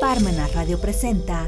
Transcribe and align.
Parmenas 0.00 0.54
Radio 0.54 0.80
presenta 0.80 1.46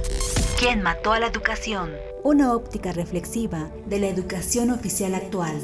¿Quién 0.58 0.82
mató 0.82 1.12
a 1.12 1.18
la 1.18 1.26
educación? 1.26 1.90
Una 2.22 2.54
óptica 2.54 2.92
reflexiva 2.92 3.70
de 3.86 3.98
la 3.98 4.08
educación 4.08 4.70
oficial 4.70 5.14
actual. 5.14 5.56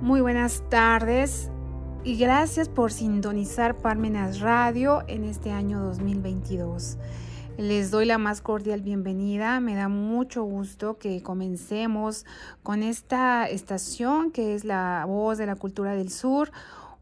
Muy 0.00 0.20
buenas 0.20 0.64
tardes 0.68 1.48
y 2.02 2.16
gracias 2.16 2.68
por 2.68 2.90
sintonizar 2.90 3.78
Parmenas 3.78 4.40
Radio 4.40 5.04
en 5.06 5.22
este 5.22 5.52
año 5.52 5.84
2022. 5.84 6.98
Les 7.60 7.90
doy 7.90 8.06
la 8.06 8.16
más 8.16 8.40
cordial 8.40 8.80
bienvenida. 8.80 9.60
Me 9.60 9.74
da 9.74 9.88
mucho 9.88 10.44
gusto 10.44 10.96
que 10.96 11.22
comencemos 11.22 12.24
con 12.62 12.82
esta 12.82 13.46
estación 13.50 14.30
que 14.30 14.54
es 14.54 14.64
la 14.64 15.04
voz 15.06 15.36
de 15.36 15.44
la 15.44 15.56
cultura 15.56 15.92
del 15.92 16.08
sur, 16.08 16.52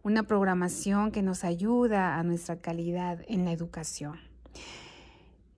una 0.02 0.24
programación 0.24 1.12
que 1.12 1.22
nos 1.22 1.44
ayuda 1.44 2.18
a 2.18 2.24
nuestra 2.24 2.56
calidad 2.56 3.20
en 3.28 3.44
la 3.44 3.52
educación. 3.52 4.18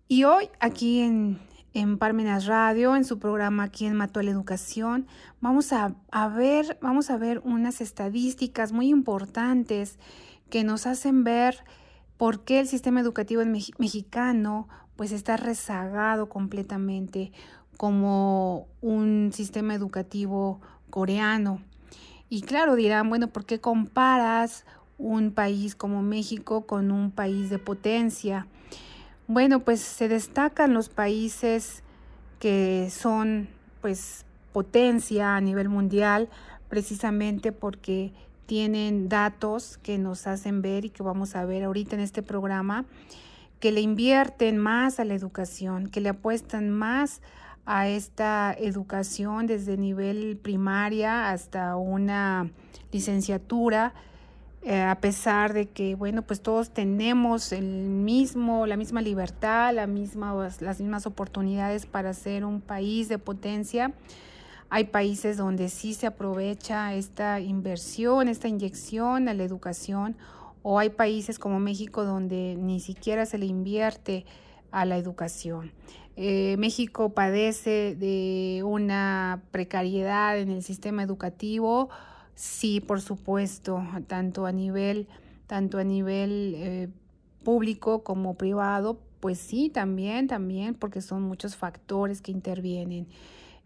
Y 0.06 0.24
hoy 0.24 0.50
aquí 0.60 1.00
en, 1.00 1.38
en 1.72 1.96
Parmenas 1.96 2.44
Radio, 2.44 2.94
en 2.94 3.06
su 3.06 3.18
programa 3.18 3.68
¿Quién 3.68 3.96
mató 3.96 4.20
la 4.20 4.32
educación? 4.32 5.06
Vamos 5.40 5.72
a, 5.72 5.94
a, 6.10 6.28
ver, 6.28 6.78
vamos 6.82 7.08
a 7.08 7.16
ver 7.16 7.38
unas 7.42 7.80
estadísticas 7.80 8.72
muy 8.72 8.90
importantes 8.90 9.98
que 10.50 10.62
nos 10.62 10.84
hacen 10.84 11.24
ver 11.24 11.64
por 12.18 12.44
qué 12.44 12.60
el 12.60 12.68
sistema 12.68 13.00
educativo 13.00 13.42
mexicano 13.78 14.68
pues 15.00 15.12
está 15.12 15.38
rezagado 15.38 16.28
completamente 16.28 17.32
como 17.78 18.68
un 18.82 19.30
sistema 19.32 19.74
educativo 19.74 20.60
coreano. 20.90 21.62
Y 22.28 22.42
claro, 22.42 22.74
dirán, 22.74 23.08
bueno, 23.08 23.28
¿por 23.28 23.46
qué 23.46 23.60
comparas 23.62 24.66
un 24.98 25.32
país 25.32 25.74
como 25.74 26.02
México 26.02 26.66
con 26.66 26.90
un 26.90 27.12
país 27.12 27.48
de 27.48 27.58
potencia? 27.58 28.46
Bueno, 29.26 29.60
pues 29.60 29.80
se 29.80 30.06
destacan 30.06 30.74
los 30.74 30.90
países 30.90 31.82
que 32.38 32.90
son 32.90 33.48
pues 33.80 34.26
potencia 34.52 35.34
a 35.34 35.40
nivel 35.40 35.70
mundial 35.70 36.28
precisamente 36.68 37.52
porque 37.52 38.12
tienen 38.44 39.08
datos 39.08 39.78
que 39.78 39.96
nos 39.96 40.26
hacen 40.26 40.60
ver 40.60 40.84
y 40.84 40.90
que 40.90 41.02
vamos 41.02 41.36
a 41.36 41.46
ver 41.46 41.64
ahorita 41.64 41.96
en 41.96 42.02
este 42.02 42.22
programa 42.22 42.84
que 43.60 43.72
le 43.72 43.82
invierten 43.82 44.58
más 44.58 44.98
a 44.98 45.04
la 45.04 45.14
educación, 45.14 45.88
que 45.88 46.00
le 46.00 46.08
apuestan 46.08 46.70
más 46.70 47.20
a 47.66 47.88
esta 47.88 48.54
educación 48.58 49.46
desde 49.46 49.76
nivel 49.76 50.38
primaria 50.42 51.30
hasta 51.30 51.76
una 51.76 52.50
licenciatura, 52.90 53.92
eh, 54.62 54.80
a 54.80 54.96
pesar 54.96 55.52
de 55.52 55.68
que, 55.68 55.94
bueno, 55.94 56.22
pues 56.22 56.40
todos 56.40 56.70
tenemos 56.70 57.52
el 57.52 57.64
mismo, 57.64 58.66
la 58.66 58.76
misma 58.76 59.02
libertad, 59.02 59.72
las 59.74 59.88
mismas 59.88 61.06
oportunidades 61.06 61.86
para 61.86 62.12
ser 62.14 62.44
un 62.44 62.60
país 62.60 63.08
de 63.08 63.18
potencia. 63.18 63.92
Hay 64.68 64.84
países 64.84 65.36
donde 65.36 65.68
sí 65.68 65.94
se 65.94 66.06
aprovecha 66.06 66.94
esta 66.94 67.40
inversión, 67.40 68.28
esta 68.28 68.48
inyección 68.48 69.28
a 69.28 69.34
la 69.34 69.44
educación 69.44 70.16
o 70.62 70.78
hay 70.78 70.90
países 70.90 71.38
como 71.38 71.58
México 71.60 72.04
donde 72.04 72.56
ni 72.58 72.80
siquiera 72.80 73.26
se 73.26 73.38
le 73.38 73.46
invierte 73.46 74.24
a 74.70 74.84
la 74.84 74.96
educación. 74.96 75.72
Eh, 76.16 76.56
México 76.58 77.10
padece 77.10 77.96
de 77.96 78.62
una 78.64 79.42
precariedad 79.52 80.38
en 80.38 80.50
el 80.50 80.62
sistema 80.62 81.02
educativo, 81.02 81.88
sí, 82.34 82.80
por 82.80 83.00
supuesto, 83.00 83.82
tanto 84.06 84.46
a 84.46 84.52
nivel, 84.52 85.08
tanto 85.46 85.78
a 85.78 85.84
nivel 85.84 86.54
eh, 86.56 86.88
público 87.42 88.02
como 88.02 88.34
privado, 88.34 88.98
pues 89.20 89.38
sí, 89.38 89.70
también, 89.70 90.26
también, 90.26 90.74
porque 90.74 91.00
son 91.00 91.22
muchos 91.22 91.56
factores 91.56 92.22
que 92.22 92.32
intervienen. 92.32 93.06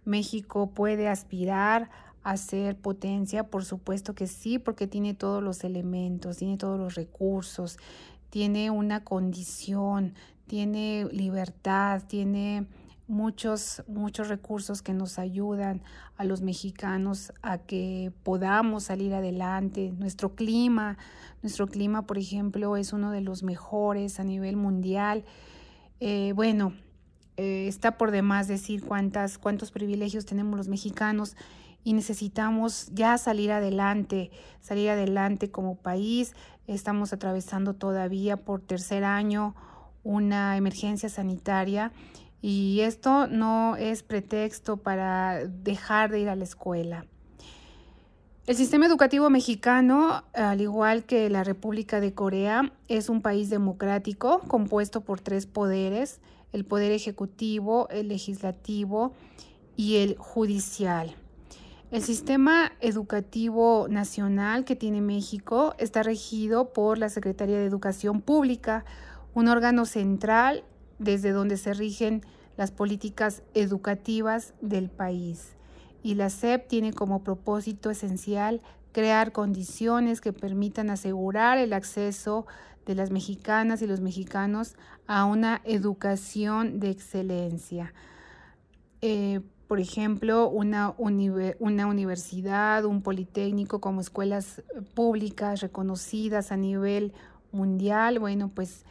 México 0.04 0.70
puede 0.70 1.08
aspirar 1.08 1.90
hacer 2.24 2.76
potencia? 2.76 3.44
Por 3.44 3.64
supuesto 3.64 4.14
que 4.14 4.26
sí, 4.26 4.58
porque 4.58 4.86
tiene 4.86 5.14
todos 5.14 5.42
los 5.42 5.62
elementos, 5.62 6.38
tiene 6.38 6.56
todos 6.56 6.78
los 6.78 6.94
recursos, 6.94 7.78
tiene 8.30 8.70
una 8.70 9.04
condición, 9.04 10.14
tiene 10.46 11.06
libertad, 11.12 12.02
tiene 12.08 12.66
muchos, 13.06 13.82
muchos 13.86 14.28
recursos 14.28 14.82
que 14.82 14.94
nos 14.94 15.18
ayudan 15.18 15.82
a 16.16 16.24
los 16.24 16.40
mexicanos 16.40 17.32
a 17.42 17.58
que 17.58 18.12
podamos 18.22 18.84
salir 18.84 19.14
adelante. 19.14 19.92
Nuestro 19.98 20.34
clima, 20.34 20.96
nuestro 21.42 21.66
clima, 21.66 22.06
por 22.06 22.18
ejemplo, 22.18 22.76
es 22.76 22.92
uno 22.92 23.10
de 23.10 23.20
los 23.20 23.42
mejores 23.42 24.18
a 24.20 24.24
nivel 24.24 24.56
mundial. 24.56 25.24
Eh, 26.00 26.32
bueno, 26.34 26.72
eh, 27.36 27.66
está 27.68 27.98
por 27.98 28.10
demás 28.10 28.48
decir 28.48 28.82
cuántas, 28.84 29.38
cuántos 29.38 29.70
privilegios 29.70 30.24
tenemos 30.24 30.56
los 30.56 30.68
mexicanos 30.68 31.36
y 31.84 31.92
necesitamos 31.92 32.88
ya 32.92 33.18
salir 33.18 33.52
adelante, 33.52 34.30
salir 34.60 34.90
adelante 34.90 35.50
como 35.50 35.76
país. 35.76 36.34
Estamos 36.66 37.12
atravesando 37.12 37.74
todavía 37.74 38.38
por 38.38 38.62
tercer 38.62 39.04
año 39.04 39.54
una 40.02 40.56
emergencia 40.56 41.08
sanitaria 41.08 41.92
y 42.40 42.80
esto 42.80 43.26
no 43.26 43.76
es 43.76 44.02
pretexto 44.02 44.78
para 44.78 45.46
dejar 45.46 46.10
de 46.10 46.20
ir 46.20 46.28
a 46.28 46.36
la 46.36 46.44
escuela. 46.44 47.06
El 48.46 48.56
sistema 48.56 48.84
educativo 48.84 49.30
mexicano, 49.30 50.22
al 50.34 50.60
igual 50.60 51.04
que 51.04 51.30
la 51.30 51.44
República 51.44 52.00
de 52.00 52.12
Corea, 52.12 52.72
es 52.88 53.08
un 53.08 53.22
país 53.22 53.48
democrático 53.48 54.40
compuesto 54.40 55.00
por 55.00 55.20
tres 55.20 55.46
poderes, 55.46 56.20
el 56.52 56.66
poder 56.66 56.92
ejecutivo, 56.92 57.88
el 57.88 58.08
legislativo 58.08 59.14
y 59.76 59.96
el 59.96 60.16
judicial. 60.18 61.16
El 61.94 62.02
sistema 62.02 62.72
educativo 62.80 63.86
nacional 63.88 64.64
que 64.64 64.74
tiene 64.74 65.00
México 65.00 65.76
está 65.78 66.02
regido 66.02 66.72
por 66.72 66.98
la 66.98 67.08
Secretaría 67.08 67.56
de 67.56 67.66
Educación 67.66 68.20
Pública, 68.20 68.84
un 69.32 69.46
órgano 69.46 69.86
central 69.86 70.64
desde 70.98 71.30
donde 71.30 71.56
se 71.56 71.72
rigen 71.72 72.22
las 72.56 72.72
políticas 72.72 73.44
educativas 73.54 74.54
del 74.60 74.90
país. 74.90 75.54
Y 76.02 76.16
la 76.16 76.30
SEP 76.30 76.66
tiene 76.66 76.92
como 76.92 77.22
propósito 77.22 77.90
esencial 77.90 78.60
crear 78.90 79.30
condiciones 79.30 80.20
que 80.20 80.32
permitan 80.32 80.90
asegurar 80.90 81.58
el 81.58 81.72
acceso 81.72 82.44
de 82.86 82.96
las 82.96 83.12
mexicanas 83.12 83.82
y 83.82 83.86
los 83.86 84.00
mexicanos 84.00 84.74
a 85.06 85.26
una 85.26 85.60
educación 85.62 86.80
de 86.80 86.90
excelencia. 86.90 87.94
Eh, 89.00 89.42
por 89.74 89.80
ejemplo, 89.80 90.48
una, 90.48 90.94
una 90.98 91.86
universidad, 91.88 92.84
un 92.84 93.02
politécnico 93.02 93.80
como 93.80 94.00
escuelas 94.00 94.62
públicas 94.94 95.62
reconocidas 95.62 96.52
a 96.52 96.56
nivel 96.56 97.12
mundial, 97.50 98.20
bueno, 98.20 98.52
pues 98.54 98.84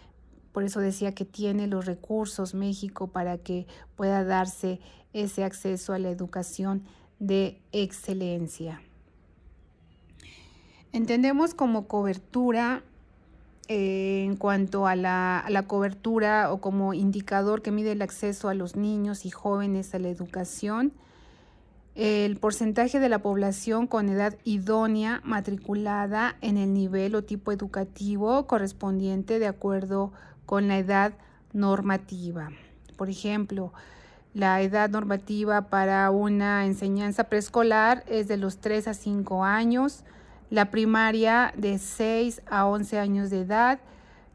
por 0.51 0.65
eso 0.65 0.81
decía 0.81 1.15
que 1.15 1.23
tiene 1.23 1.67
los 1.67 1.85
recursos 1.85 2.53
México 2.53 3.07
para 3.07 3.37
que 3.37 3.65
pueda 3.95 4.25
darse 4.25 4.81
ese 5.13 5.45
acceso 5.45 5.93
a 5.93 5.99
la 5.99 6.09
educación 6.09 6.83
de 7.17 7.61
excelencia. 7.71 8.81
Entendemos 10.91 11.53
como 11.53 11.87
cobertura 11.87 12.83
en 13.67 14.35
cuanto 14.35 14.87
a 14.87 14.95
la, 14.95 15.65
cobertura 15.67 16.51
o 16.51 16.59
como 16.59 16.93
indicador 16.93 17.61
que 17.61 17.71
mide 17.71 17.93
el 17.93 18.01
acceso 18.01 18.49
a 18.49 18.53
los 18.53 18.75
niños 18.75 19.25
y 19.25 19.29
jóvenes 19.29 19.93
a 19.95 19.99
la 19.99 20.09
educación, 20.09 20.91
el 21.95 22.37
porcentaje 22.37 22.99
de 22.99 23.09
la 23.09 23.19
población 23.19 23.85
con 23.85 24.09
edad 24.09 24.35
idónea 24.43 25.21
matriculada 25.23 26.35
en 26.41 26.57
el 26.57 26.73
nivel 26.73 27.13
o 27.15 27.23
tipo 27.23 27.51
educativo 27.51 28.47
correspondiente 28.47 29.37
de 29.37 29.47
acuerdo 29.47 30.11
con 30.45 30.67
la 30.67 30.79
edad 30.79 31.13
normativa. 31.53 32.49
Por 32.97 33.09
ejemplo, 33.09 33.73
la 34.33 34.61
edad 34.61 34.89
normativa 34.89 35.69
para 35.69 36.09
una 36.09 36.65
enseñanza 36.65 37.25
preescolar 37.25 38.03
es 38.07 38.27
de 38.27 38.37
los 38.37 38.57
3 38.57 38.87
a 38.87 38.93
5 38.95 39.43
años, 39.43 40.03
la 40.53 40.69
primaria 40.69 41.51
de 41.57 41.79
6 41.79 42.43
a 42.45 42.67
11 42.67 42.99
años 42.99 43.31
de 43.31 43.41
edad, 43.41 43.79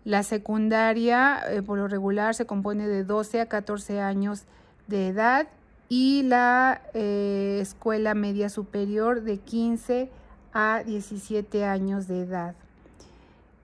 la 0.05 0.25
secundaria 0.25 1.41
eh, 1.49 1.63
por 1.63 1.79
lo 1.79 1.87
regular 1.87 2.35
se 2.35 2.45
compone 2.45 2.89
de 2.89 3.05
12 3.05 3.43
a 3.43 3.47
14 3.47 4.01
años 4.01 4.43
de 4.89 5.07
edad 5.07 5.47
y 5.89 6.25
la 6.25 6.83
eh, 6.93 7.61
escuela 7.63 8.15
media 8.15 8.49
superior 8.49 9.23
de 9.23 9.39
15 9.39 10.11
a 10.53 10.83
17 10.85 11.65
años 11.65 12.09
de 12.09 12.23
edad. 12.23 12.57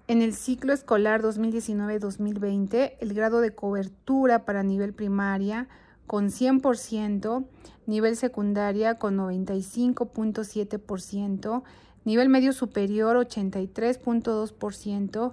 En 0.06 0.22
el 0.22 0.32
ciclo 0.32 0.72
escolar 0.72 1.22
2019-2020, 1.22 2.92
el 3.00 3.14
grado 3.14 3.40
de 3.40 3.52
cobertura 3.52 4.44
para 4.44 4.62
nivel 4.62 4.92
primaria 4.92 5.66
con 6.06 6.28
100%, 6.28 7.46
nivel 7.86 8.14
secundaria 8.14 8.94
con 8.94 9.16
95.7%, 9.16 11.64
nivel 12.04 12.28
medio 12.28 12.52
superior 12.52 13.16
83.2% 13.16 15.32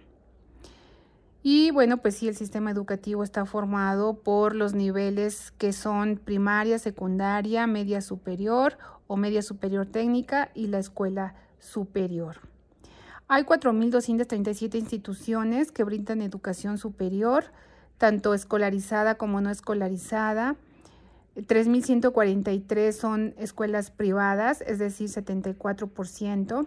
Y 1.43 1.71
bueno, 1.71 1.99
pues 1.99 2.17
sí, 2.17 2.29
el 2.29 2.35
sistema 2.35 2.71
educativo 2.71 3.23
está 3.23 3.47
formado 3.47 4.15
por 4.15 4.55
los 4.55 4.75
niveles 4.75 5.53
que 5.57 5.73
son 5.73 6.17
primaria, 6.17 6.79
secundaria, 6.79 7.67
media 7.67 8.01
superior 8.01 8.77
o 9.07 9.17
media 9.17 9.43
superior 9.43 9.87
técnica 9.87 10.51
y 10.55 10.67
la 10.67 10.79
escuela 10.79 11.35
superior. 11.61 12.41
Hay 13.29 13.45
4.237 13.45 14.75
instituciones 14.77 15.71
que 15.71 15.85
brindan 15.85 16.23
educación 16.23 16.79
superior, 16.79 17.45
tanto 17.99 18.35
escolarizada 18.35 19.17
como 19.17 19.41
no 19.41 19.51
escolarizada. 19.51 20.57
3.143 21.37 22.93
son 22.93 23.35
escuelas 23.39 23.91
privadas, 23.91 24.63
es 24.63 24.79
decir, 24.79 25.09
74%, 25.09 26.67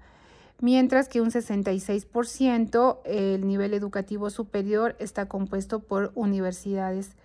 mientras 0.60 1.08
que 1.08 1.20
un 1.20 1.32
66% 1.32 3.00
el 3.06 3.44
nivel 3.44 3.74
educativo 3.74 4.30
superior 4.30 4.94
está 5.00 5.26
compuesto 5.26 5.80
por 5.80 6.12
universidades 6.14 7.16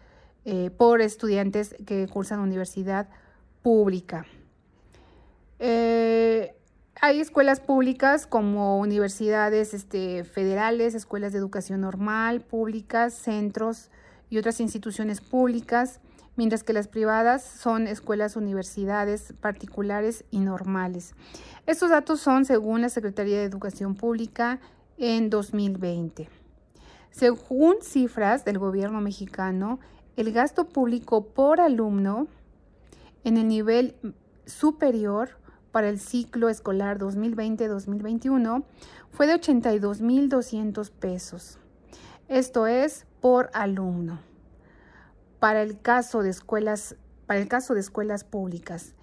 eh, 0.46 0.70
por 0.72 1.02
estudiantes 1.02 1.76
que 1.86 2.08
cursan 2.08 2.40
universidad 2.40 3.08
pública. 3.62 4.26
Eh, 5.60 6.56
hay 7.00 7.20
escuelas 7.20 7.60
públicas 7.60 8.28
como 8.28 8.80
universidades 8.80 9.74
este, 9.74 10.24
federales, 10.24 10.96
escuelas 10.96 11.34
de 11.34 11.40
educación 11.40 11.82
normal, 11.82 12.42
públicas, 12.42 13.14
centros 13.14 13.90
y 14.30 14.38
otras 14.38 14.60
instituciones 14.60 15.22
públicas 15.22 16.00
mientras 16.36 16.64
que 16.64 16.74
las 16.74 16.88
privadas 16.88 17.44
son 17.44 17.88
escuelas, 17.88 18.36
universidades 18.36 19.34
particulares 19.42 20.24
y 20.32 20.40
normales. 20.40 21.14
Estos 21.68 21.90
datos 21.90 22.20
son 22.20 22.46
según 22.46 22.82
la 22.82 22.90
Secretaría 22.90 23.38
de 23.38 23.44
Educación 23.44 23.96
Pública 23.96 24.60
en 24.98 25.30
2020. 25.30 26.30
Según 27.12 27.78
cifras 27.82 28.46
del 28.46 28.58
gobierno 28.58 29.02
mexicano, 29.02 29.80
el 30.16 30.32
gasto 30.32 30.70
público 30.70 31.26
por 31.26 31.62
alumno 31.62 32.28
en 33.24 33.38
el 33.38 33.48
nivel 33.48 33.96
superior 34.46 35.30
para 35.72 35.90
el 35.90 36.00
ciclo 36.00 36.50
escolar 36.50 37.00
2020-2021 37.00 38.64
fue 39.12 39.28
de 39.28 39.36
82.200 39.36 40.92
pesos. 40.92 41.60
Esto 42.28 42.68
es 42.68 43.06
por 43.22 43.50
alumno 43.54 44.20
para 45.40 45.64
el 45.64 45.82
caso 45.82 46.22
de 46.22 46.30
escuelas, 46.30 46.96
para 47.26 47.40
el 47.40 47.48
caso 47.48 47.74
de 47.74 47.80
escuelas 47.80 48.24
públicas. 48.24 48.94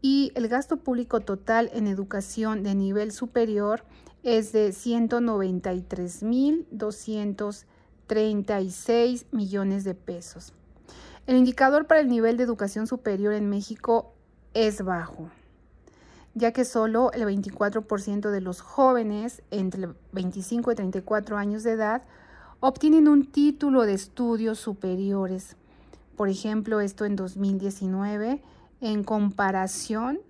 Y 0.00 0.30
el 0.34 0.48
gasto 0.48 0.76
público 0.78 1.20
total 1.20 1.68
en 1.74 1.88
educación 1.88 2.62
de 2.62 2.74
nivel 2.74 3.12
superior 3.12 3.84
es 4.22 4.52
de 4.52 4.72
193.236 8.10 9.26
millones 9.32 9.84
de 9.84 9.94
pesos. 9.94 10.52
El 11.26 11.36
indicador 11.36 11.86
para 11.86 12.00
el 12.00 12.08
nivel 12.08 12.36
de 12.36 12.44
educación 12.44 12.86
superior 12.86 13.34
en 13.34 13.48
México 13.48 14.14
es 14.54 14.82
bajo, 14.82 15.28
ya 16.34 16.52
que 16.52 16.64
solo 16.64 17.12
el 17.12 17.22
24% 17.22 18.30
de 18.30 18.40
los 18.40 18.60
jóvenes 18.60 19.42
entre 19.50 19.88
25 20.12 20.72
y 20.72 20.74
34 20.74 21.38
años 21.38 21.62
de 21.62 21.72
edad 21.72 22.02
obtienen 22.60 23.08
un 23.08 23.30
título 23.30 23.82
de 23.82 23.94
estudios 23.94 24.58
superiores 24.58 25.56
por 26.20 26.28
ejemplo, 26.28 26.82
esto 26.82 27.06
en 27.06 27.16
2019, 27.16 28.42
en 28.82 29.04
comparación 29.04 30.20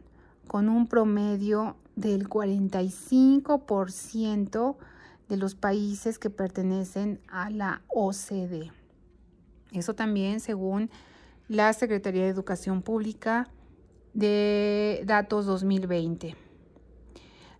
con 0.46 0.68
un 0.68 0.86
promedio 0.86 1.74
del 1.96 2.28
45% 2.28 4.76
de 5.30 5.38
los 5.38 5.54
países 5.54 6.18
que 6.18 6.28
pertenecen 6.28 7.20
a 7.28 7.48
la 7.48 7.82
OCDE. 7.88 8.72
Eso 9.72 9.94
también 9.94 10.40
según 10.40 10.90
la 11.48 11.72
Secretaría 11.72 12.24
de 12.24 12.28
Educación 12.28 12.82
Pública 12.82 13.48
de 14.12 15.02
datos 15.06 15.46
2020. 15.46 16.36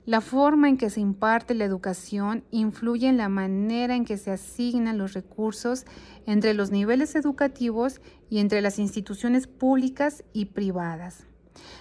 La 0.05 0.21
forma 0.21 0.69
en 0.69 0.79
que 0.79 0.91
se 0.91 1.01
imparte 1.01 1.55
la 1.55 1.65
educación 1.65 2.43
influye 2.51 3.07
en 3.07 3.17
la 3.17 3.29
manera 3.29 3.95
en 3.95 4.05
que 4.05 4.17
se 4.17 4.33
asignan 4.33 4.99
los 4.99 5.13
recursos 5.13 5.85
entre 6.27 6.55
los 6.55 6.73
niveles 6.73 7.15
educativos 7.15 8.01
y 8.29 8.41
entre 8.41 8.63
las 8.63 8.81
instituciones 8.81 9.47
públicas 9.47 10.25
y 10.33 10.47
privadas. 10.47 11.27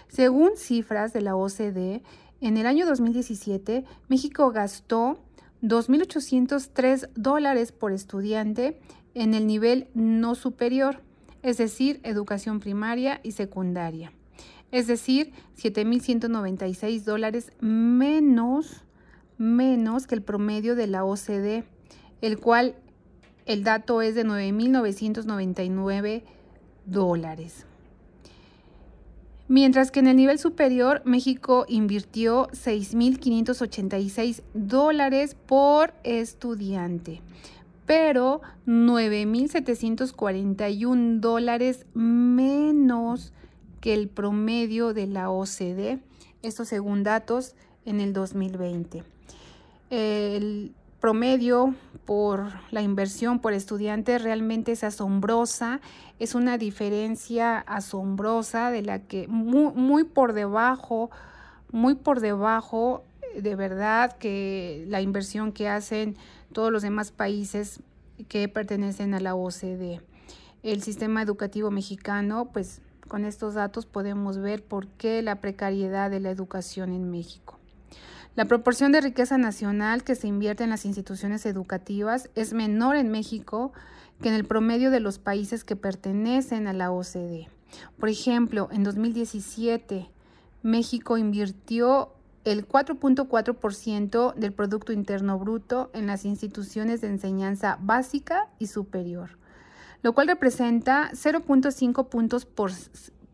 Según 0.08 0.52
cifras 0.56 1.14
de 1.14 1.22
la 1.22 1.36
OCDE, 1.36 2.04
en 2.42 2.58
el 2.58 2.68
año 2.68 2.86
2017, 2.86 3.86
México 4.08 4.52
gastó 4.52 5.20
2.803 5.62 7.10
dólares 7.16 7.72
por 7.72 7.92
estudiante 7.92 8.80
en 9.14 9.34
el 9.34 9.48
nivel 9.48 9.88
no 9.94 10.36
superior, 10.36 11.02
es 11.44 11.58
decir, 11.58 12.00
educación 12.04 12.60
primaria 12.60 13.20
y 13.24 13.32
secundaria 13.32 14.12
es 14.72 14.88
decir, 14.88 15.34
7.196 15.58 17.04
dólares 17.04 17.52
menos, 17.60 18.84
menos 19.38 20.08
que 20.08 20.16
el 20.16 20.24
promedio 20.24 20.76
de 20.76 20.88
la 20.88 21.06
OCDE, 21.06 21.66
el 22.22 22.40
cual 22.40 22.76
el 23.46 23.64
dato 23.64 24.02
es 24.02 24.16
de 24.16 24.26
9.999 24.26 26.24
dólares. 26.86 27.66
Mientras 29.50 29.90
que 29.90 30.00
en 30.00 30.06
el 30.06 30.16
nivel 30.16 30.38
superior, 30.38 31.02
México 31.06 31.66
invirtió 31.68 32.50
6.586 32.50 34.44
dólares 34.54 35.36
por 35.48 35.96
estudiante, 36.04 37.24
pero 37.88 38.42
9.741 38.68 41.20
dólares 41.20 41.88
menos 41.96 43.34
que 43.82 43.96
el 43.96 44.08
promedio 44.08 44.94
de 44.94 45.08
la 45.08 45.32
OCDE, 45.32 45.98
esto 46.44 46.64
según 46.64 47.02
datos 47.02 47.56
en 47.86 48.02
el 48.02 48.14
2020. 48.14 49.04
El 49.90 50.76
promedio 51.00 51.76
por 52.06 52.52
la 52.72 52.82
inversión 52.82 53.40
por 53.40 53.54
estudiante 53.54 54.18
realmente 54.18 54.74
es 54.74 54.84
asombrosa, 54.84 55.80
es 56.20 56.36
una 56.36 56.58
diferencia 56.58 57.60
asombrosa 57.60 58.72
de 58.72 58.82
la 58.82 59.00
que 59.00 59.28
muy, 59.28 59.72
muy 59.74 60.04
por 60.04 60.34
debajo, 60.34 61.10
muy 61.72 61.96
por 61.96 62.20
debajo 62.20 63.04
de 63.36 63.56
verdad 63.56 64.18
que 64.18 64.86
la 64.88 65.02
inversión 65.02 65.52
que 65.52 65.70
hacen 65.70 66.18
todos 66.52 66.72
los 66.72 66.82
demás 66.82 67.12
países 67.12 67.82
que 68.28 68.48
pertenecen 68.48 69.14
a 69.14 69.20
la 69.20 69.36
OCDE. 69.36 70.02
El 70.64 70.82
sistema 70.84 71.22
educativo 71.22 71.72
mexicano 71.72 72.50
pues 72.52 72.82
con 73.08 73.26
estos 73.26 73.54
datos 73.54 73.86
podemos 73.86 74.38
ver 74.38 74.64
por 74.64 74.88
qué 74.88 75.22
la 75.22 75.40
precariedad 75.42 76.10
de 76.10 76.20
la 76.20 76.32
educación 76.32 76.92
en 76.92 77.10
México. 77.10 77.59
La 78.40 78.46
proporción 78.46 78.94
de 78.94 79.02
riqueza 79.02 79.38
nacional 79.38 80.06
que 80.06 80.16
se 80.16 80.26
invierte 80.26 80.64
en 80.64 80.70
las 80.70 80.86
instituciones 80.86 81.46
educativas 81.46 82.30
es 82.36 82.54
menor 82.54 82.96
en 82.96 83.12
México 83.12 83.74
que 84.22 84.30
en 84.30 84.34
el 84.34 84.46
promedio 84.46 84.92
de 84.92 85.02
los 85.02 85.20
países 85.20 85.66
que 85.66 85.76
pertenecen 85.76 86.66
a 86.66 86.72
la 86.72 86.90
OCDE. 86.90 87.50
Por 88.00 88.08
ejemplo, 88.08 88.70
en 88.72 88.86
2017, 88.86 90.10
México 90.64 91.18
invirtió 91.18 92.14
el 92.46 92.66
4.4% 92.66 94.34
del 94.36 94.54
Producto 94.54 94.94
Interno 94.94 95.38
Bruto 95.38 95.90
en 95.94 96.08
las 96.08 96.24
instituciones 96.24 97.02
de 97.02 97.08
enseñanza 97.08 97.78
básica 97.82 98.48
y 98.58 98.68
superior 98.68 99.32
lo 100.02 100.14
cual 100.14 100.28
representa 100.28 101.12
0.5 101.12 102.08
puntos 102.08 102.46
por 102.46 102.72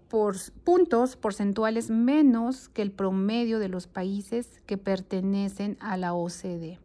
puntos 0.08 1.16
porcentuales 1.16 1.90
menos 1.90 2.70
que 2.70 2.82
el 2.82 2.92
promedio 2.92 3.60
de 3.60 3.70
los 3.70 3.88
países 3.88 4.62
que 4.66 4.78
pertenecen 4.78 5.78
a 5.80 5.98
la 5.98 6.14
OCDE. 6.14 6.80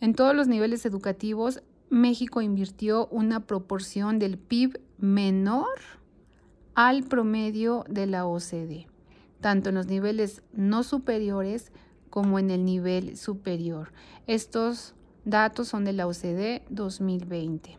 En 0.00 0.14
todos 0.14 0.34
los 0.34 0.48
niveles 0.48 0.84
educativos, 0.86 1.62
México 1.90 2.40
invirtió 2.40 3.06
una 3.08 3.40
proporción 3.40 4.18
del 4.18 4.38
PIB 4.38 4.80
menor 4.98 5.78
al 6.74 7.02
promedio 7.02 7.84
de 7.88 8.06
la 8.06 8.26
OCDE, 8.26 8.88
tanto 9.40 9.68
en 9.68 9.74
los 9.74 9.86
niveles 9.86 10.42
no 10.52 10.84
superiores 10.84 11.70
como 12.08 12.38
en 12.38 12.50
el 12.50 12.64
nivel 12.64 13.16
superior. 13.16 13.92
Estos 14.26 14.94
datos 15.24 15.68
son 15.68 15.84
de 15.84 15.92
la 15.92 16.06
OCDE 16.06 16.64
2020. 16.70 17.78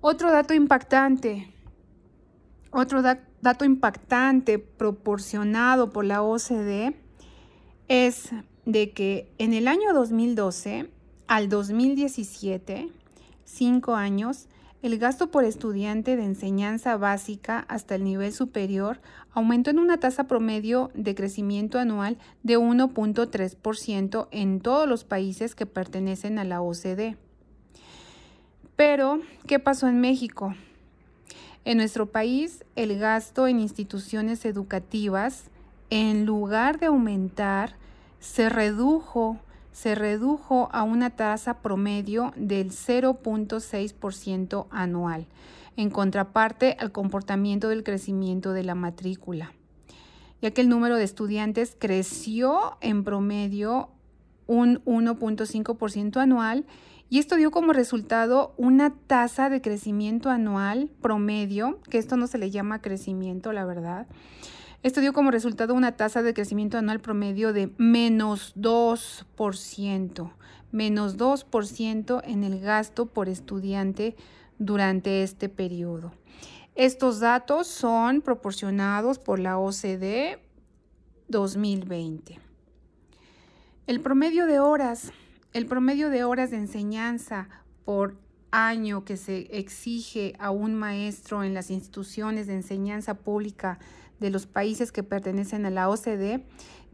Otro 0.00 0.30
dato 0.30 0.54
impactante, 0.54 1.52
otro 2.72 3.02
dato 3.02 3.64
impactante 3.64 4.58
proporcionado 4.58 5.90
por 5.90 6.04
la 6.04 6.22
OCDE 6.22 6.96
es 7.86 8.30
de 8.64 8.92
que 8.92 9.30
en 9.38 9.52
el 9.52 9.68
año 9.68 9.92
2012 9.92 10.90
al 11.26 11.48
2017, 11.48 12.88
cinco 13.44 13.94
años, 13.94 14.48
el 14.82 14.98
gasto 14.98 15.30
por 15.30 15.44
estudiante 15.44 16.16
de 16.16 16.24
enseñanza 16.24 16.96
básica 16.96 17.64
hasta 17.68 17.94
el 17.94 18.02
nivel 18.02 18.32
superior 18.32 19.00
aumentó 19.32 19.70
en 19.70 19.78
una 19.78 20.00
tasa 20.00 20.24
promedio 20.24 20.90
de 20.94 21.14
crecimiento 21.14 21.78
anual 21.78 22.18
de 22.42 22.58
1.3% 22.58 24.28
en 24.32 24.60
todos 24.60 24.88
los 24.88 25.04
países 25.04 25.54
que 25.54 25.66
pertenecen 25.66 26.38
a 26.38 26.44
la 26.44 26.60
OCDE. 26.62 27.16
Pero, 28.74 29.20
¿qué 29.46 29.58
pasó 29.58 29.86
en 29.86 30.00
México? 30.00 30.54
En 31.64 31.78
nuestro 31.78 32.06
país, 32.06 32.64
el 32.76 32.98
gasto 32.98 33.46
en 33.46 33.60
instituciones 33.60 34.44
educativas, 34.44 35.44
en 35.90 36.26
lugar 36.26 36.80
de 36.80 36.86
aumentar, 36.86 37.76
se 38.18 38.48
redujo 38.48 39.38
se 39.72 39.94
redujo 39.94 40.68
a 40.72 40.82
una 40.82 41.10
tasa 41.10 41.58
promedio 41.60 42.32
del 42.36 42.70
0.6% 42.70 44.66
anual, 44.70 45.26
en 45.76 45.90
contraparte 45.90 46.76
al 46.78 46.92
comportamiento 46.92 47.70
del 47.70 47.82
crecimiento 47.82 48.52
de 48.52 48.62
la 48.62 48.74
matrícula, 48.74 49.52
ya 50.42 50.50
que 50.50 50.60
el 50.60 50.68
número 50.68 50.96
de 50.96 51.04
estudiantes 51.04 51.74
creció 51.78 52.76
en 52.82 53.02
promedio 53.02 53.88
un 54.46 54.84
1.5% 54.84 56.18
anual 56.18 56.66
y 57.12 57.18
esto 57.18 57.36
dio 57.36 57.50
como 57.50 57.74
resultado 57.74 58.54
una 58.56 58.94
tasa 58.94 59.50
de 59.50 59.60
crecimiento 59.60 60.30
anual 60.30 60.88
promedio, 61.02 61.78
que 61.90 61.98
esto 61.98 62.16
no 62.16 62.26
se 62.26 62.38
le 62.38 62.50
llama 62.50 62.80
crecimiento, 62.80 63.52
la 63.52 63.66
verdad, 63.66 64.06
esto 64.82 65.02
dio 65.02 65.12
como 65.12 65.30
resultado 65.30 65.74
una 65.74 65.92
tasa 65.92 66.22
de 66.22 66.32
crecimiento 66.32 66.78
anual 66.78 67.00
promedio 67.00 67.52
de 67.52 67.70
menos 67.76 68.54
2%, 68.56 70.32
menos 70.70 71.18
2% 71.18 72.22
en 72.24 72.44
el 72.44 72.60
gasto 72.60 73.04
por 73.04 73.28
estudiante 73.28 74.16
durante 74.58 75.22
este 75.22 75.50
periodo. 75.50 76.14
Estos 76.76 77.20
datos 77.20 77.66
son 77.66 78.22
proporcionados 78.22 79.18
por 79.18 79.38
la 79.38 79.58
OCDE 79.58 80.38
2020. 81.28 82.40
El 83.86 84.00
promedio 84.00 84.46
de 84.46 84.60
horas, 84.60 85.12
el 85.52 85.66
promedio 85.66 86.08
de 86.08 86.24
horas 86.24 86.50
de 86.50 86.56
enseñanza 86.56 87.48
por 87.84 88.16
año 88.50 89.04
que 89.04 89.16
se 89.16 89.48
exige 89.50 90.34
a 90.38 90.50
un 90.50 90.74
maestro 90.74 91.44
en 91.44 91.52
las 91.52 91.70
instituciones 91.70 92.46
de 92.46 92.54
enseñanza 92.54 93.14
pública 93.14 93.78
de 94.18 94.30
los 94.30 94.46
países 94.46 94.92
que 94.92 95.02
pertenecen 95.02 95.66
a 95.66 95.70
la 95.70 95.90
OCDE 95.90 96.44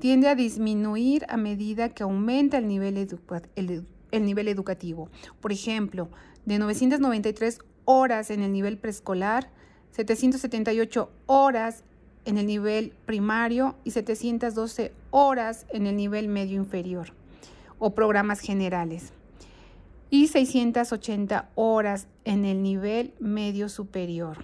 tiende 0.00 0.28
a 0.28 0.34
disminuir 0.34 1.24
a 1.28 1.36
medida 1.36 1.90
que 1.90 2.02
aumenta 2.02 2.58
el 2.58 2.66
nivel, 2.66 2.96
el, 3.56 4.24
nivel 4.24 4.48
educativo. 4.48 5.08
Por 5.40 5.52
ejemplo, 5.52 6.08
de 6.44 6.58
993 6.58 7.60
horas 7.84 8.30
en 8.30 8.42
el 8.42 8.52
nivel 8.52 8.78
preescolar, 8.78 9.50
778 9.92 11.10
horas 11.26 11.84
en 12.24 12.38
el 12.38 12.46
nivel 12.46 12.92
primario 13.06 13.76
y 13.84 13.92
712 13.92 14.92
horas 15.10 15.66
en 15.70 15.86
el 15.86 15.96
nivel 15.96 16.28
medio 16.28 16.56
inferior 16.56 17.17
o 17.78 17.94
programas 17.94 18.40
generales 18.40 19.12
y 20.10 20.28
680 20.28 21.50
horas 21.54 22.08
en 22.24 22.44
el 22.44 22.62
nivel 22.62 23.14
medio 23.20 23.68
superior 23.68 24.38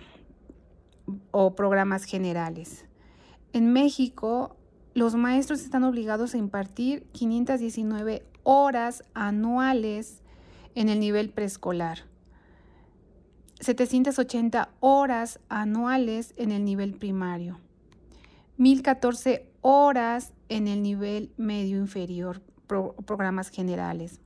o 1.30 1.54
programas 1.54 2.04
generales. 2.04 2.86
En 3.52 3.72
México, 3.72 4.56
los 4.94 5.14
maestros 5.14 5.62
están 5.62 5.84
obligados 5.84 6.34
a 6.34 6.38
impartir 6.38 7.04
519 7.12 8.24
horas 8.42 9.04
anuales 9.14 10.22
en 10.74 10.88
el 10.88 11.00
nivel 11.00 11.30
preescolar, 11.30 12.00
780 13.60 14.70
horas 14.80 15.40
anuales 15.48 16.34
en 16.36 16.52
el 16.52 16.64
nivel 16.64 16.94
primario, 16.94 17.58
1014 18.56 19.48
horas 19.62 20.32
en 20.48 20.68
el 20.68 20.82
nivel 20.82 21.32
medio 21.36 21.78
inferior, 21.78 22.42
programas 22.66 23.48
generales, 23.48 24.20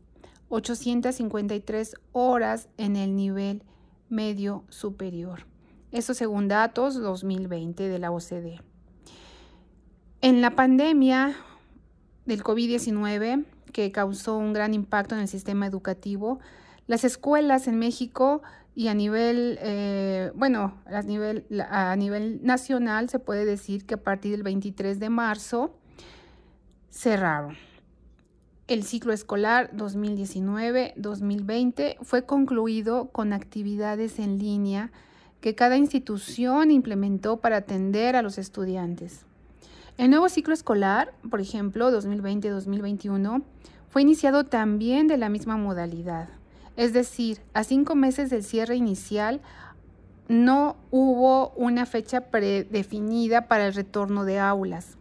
853 0.49 1.95
horas 2.12 2.68
en 2.76 2.97
el 2.97 3.16
nivel 3.16 3.62
medio 4.09 4.64
superior. 4.68 5.47
Eso 5.92 6.14
según 6.14 6.49
datos 6.49 7.00
2020 7.00 7.88
de 7.88 7.99
la 7.99 8.11
OCDE. 8.11 8.61
En 10.21 10.40
la 10.40 10.50
pandemia 10.50 11.37
del 12.26 12.42
COVID-19, 12.42 13.45
que 13.73 13.92
causó 13.92 14.37
un 14.37 14.52
gran 14.52 14.75
impacto 14.75 15.14
en 15.14 15.23
el 15.23 15.28
sistema 15.28 15.66
educativo, 15.66 16.40
las 16.87 17.04
escuelas 17.04 17.68
en 17.68 17.78
México 17.78 18.42
y 18.75 18.88
a 18.88 18.95
nivel, 18.95 19.59
eh, 19.62 20.30
bueno, 20.35 20.75
a 20.87 21.02
nivel, 21.02 21.47
a 21.68 21.97
nivel 21.97 22.40
nacional 22.42 23.09
se 23.09 23.18
puede 23.18 23.45
decir 23.45 23.87
que 23.87 23.95
a 23.95 24.02
partir 24.02 24.33
del 24.33 24.42
23 24.42 24.99
de 24.99 25.11
marzo 25.11 25.78
cerraron. 26.90 27.67
El 28.68 28.84
ciclo 28.84 29.12
escolar 29.14 29.70
2019-2020 29.75 31.96
fue 32.02 32.26
concluido 32.26 33.08
con 33.08 33.32
actividades 33.32 34.18
en 34.18 34.38
línea 34.38 34.92
que 35.40 35.54
cada 35.54 35.78
institución 35.78 36.70
implementó 36.70 37.38
para 37.38 37.56
atender 37.56 38.14
a 38.14 38.20
los 38.20 38.37
estudiantes. 38.37 39.25
El 39.96 40.10
nuevo 40.10 40.28
ciclo 40.28 40.52
escolar, 40.52 41.14
por 41.30 41.40
ejemplo, 41.40 41.90
2020-2021, 41.90 43.42
fue 43.88 44.02
iniciado 44.02 44.44
también 44.44 45.08
de 45.08 45.16
la 45.16 45.30
misma 45.30 45.56
modalidad. 45.56 46.28
Es 46.76 46.92
decir, 46.92 47.40
a 47.54 47.64
cinco 47.64 47.94
meses 47.94 48.28
del 48.28 48.44
cierre 48.44 48.76
inicial 48.76 49.40
no 50.28 50.76
hubo 50.90 51.54
una 51.56 51.87
fecha 51.87 52.30
predefinida 52.30 53.48
para 53.48 53.66
el 53.66 53.72
retorno 53.72 54.26
de 54.26 54.38
aulas. 54.38 54.98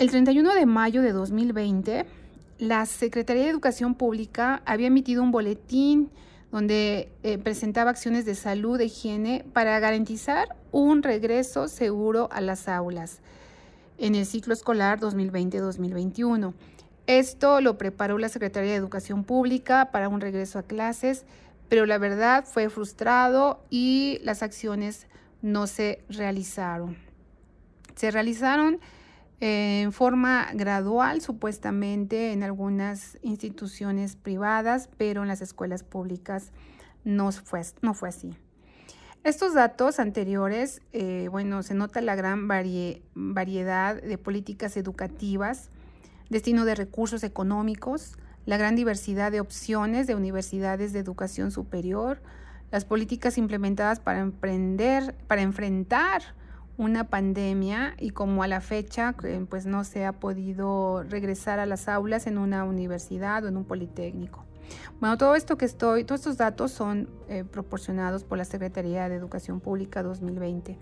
El 0.00 0.08
31 0.10 0.54
de 0.54 0.64
mayo 0.64 1.02
de 1.02 1.12
2020, 1.12 2.06
la 2.56 2.86
Secretaría 2.86 3.42
de 3.42 3.50
Educación 3.50 3.94
Pública 3.94 4.62
había 4.64 4.86
emitido 4.86 5.22
un 5.22 5.30
boletín 5.30 6.08
donde 6.50 7.12
eh, 7.22 7.36
presentaba 7.36 7.90
acciones 7.90 8.24
de 8.24 8.34
salud, 8.34 8.78
de 8.78 8.86
higiene, 8.86 9.44
para 9.52 9.78
garantizar 9.78 10.56
un 10.72 11.02
regreso 11.02 11.68
seguro 11.68 12.30
a 12.32 12.40
las 12.40 12.66
aulas 12.66 13.20
en 13.98 14.14
el 14.14 14.24
ciclo 14.24 14.54
escolar 14.54 15.00
2020-2021. 15.00 16.54
Esto 17.06 17.60
lo 17.60 17.76
preparó 17.76 18.16
la 18.16 18.30
Secretaría 18.30 18.70
de 18.70 18.76
Educación 18.78 19.22
Pública 19.24 19.90
para 19.92 20.08
un 20.08 20.22
regreso 20.22 20.58
a 20.58 20.62
clases, 20.62 21.26
pero 21.68 21.84
la 21.84 21.98
verdad 21.98 22.46
fue 22.46 22.70
frustrado 22.70 23.62
y 23.68 24.18
las 24.22 24.42
acciones 24.42 25.08
no 25.42 25.66
se 25.66 26.02
realizaron. 26.08 26.96
Se 27.96 28.10
realizaron 28.10 28.80
en 29.40 29.92
forma 29.92 30.48
gradual, 30.52 31.22
supuestamente 31.22 32.32
en 32.32 32.42
algunas 32.42 33.18
instituciones 33.22 34.16
privadas, 34.16 34.90
pero 34.98 35.22
en 35.22 35.28
las 35.28 35.40
escuelas 35.40 35.82
públicas 35.82 36.52
no 37.04 37.32
fue, 37.32 37.62
no 37.80 37.94
fue 37.94 38.10
así. 38.10 38.36
Estos 39.24 39.54
datos 39.54 39.98
anteriores, 39.98 40.80
eh, 40.92 41.28
bueno, 41.30 41.62
se 41.62 41.74
nota 41.74 42.00
la 42.00 42.14
gran 42.14 42.48
variedad 42.48 44.00
de 44.00 44.18
políticas 44.18 44.76
educativas, 44.76 45.70
destino 46.30 46.64
de 46.64 46.74
recursos 46.74 47.22
económicos, 47.22 48.16
la 48.46 48.56
gran 48.56 48.76
diversidad 48.76 49.32
de 49.32 49.40
opciones 49.40 50.06
de 50.06 50.14
universidades 50.14 50.92
de 50.92 51.00
educación 51.00 51.50
superior, 51.50 52.22
las 52.70 52.84
políticas 52.84 53.36
implementadas 53.36 54.00
para 54.00 54.20
emprender, 54.20 55.14
para 55.26 55.42
enfrentar 55.42 56.22
una 56.80 57.04
pandemia 57.04 57.94
y 57.98 58.08
como 58.10 58.42
a 58.42 58.48
la 58.48 58.62
fecha 58.62 59.14
eh, 59.24 59.44
pues 59.46 59.66
no 59.66 59.84
se 59.84 60.06
ha 60.06 60.12
podido 60.12 61.02
regresar 61.02 61.58
a 61.58 61.66
las 61.66 61.88
aulas 61.88 62.26
en 62.26 62.38
una 62.38 62.64
universidad 62.64 63.44
o 63.44 63.48
en 63.48 63.58
un 63.58 63.64
politécnico. 63.64 64.46
Bueno, 64.98 65.18
todo 65.18 65.34
esto 65.34 65.58
que 65.58 65.66
estoy, 65.66 66.04
todos 66.04 66.22
estos 66.22 66.38
datos 66.38 66.72
son 66.72 67.10
eh, 67.28 67.44
proporcionados 67.44 68.24
por 68.24 68.38
la 68.38 68.46
Secretaría 68.46 69.10
de 69.10 69.16
Educación 69.16 69.60
Pública 69.60 70.02
2020. 70.02 70.78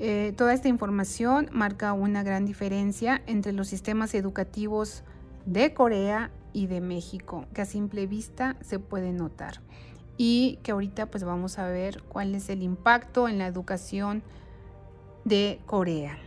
Eh, 0.00 0.32
toda 0.36 0.52
esta 0.52 0.66
información 0.66 1.48
marca 1.52 1.92
una 1.92 2.24
gran 2.24 2.44
diferencia 2.44 3.22
entre 3.26 3.52
los 3.52 3.68
sistemas 3.68 4.14
educativos 4.14 5.04
de 5.46 5.74
Corea 5.74 6.32
y 6.52 6.66
de 6.66 6.80
México, 6.80 7.46
que 7.54 7.62
a 7.62 7.66
simple 7.66 8.08
vista 8.08 8.56
se 8.62 8.80
puede 8.80 9.12
notar. 9.12 9.60
Y 10.16 10.58
que 10.64 10.72
ahorita 10.72 11.06
pues 11.06 11.22
vamos 11.22 11.60
a 11.60 11.68
ver 11.68 12.02
cuál 12.08 12.34
es 12.34 12.48
el 12.48 12.64
impacto 12.64 13.28
en 13.28 13.38
la 13.38 13.46
educación 13.46 14.24
de 15.28 15.60
Corea. 15.66 16.18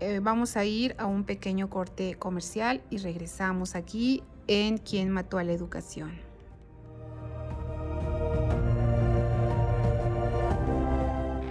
Eh, 0.00 0.20
vamos 0.22 0.56
a 0.56 0.64
ir 0.64 0.94
a 0.98 1.06
un 1.06 1.24
pequeño 1.24 1.68
corte 1.68 2.14
comercial 2.14 2.80
y 2.88 2.98
regresamos 2.98 3.74
aquí 3.74 4.22
en 4.46 4.78
Quién 4.78 5.10
mató 5.10 5.38
a 5.38 5.44
la 5.44 5.52
educación. 5.52 6.12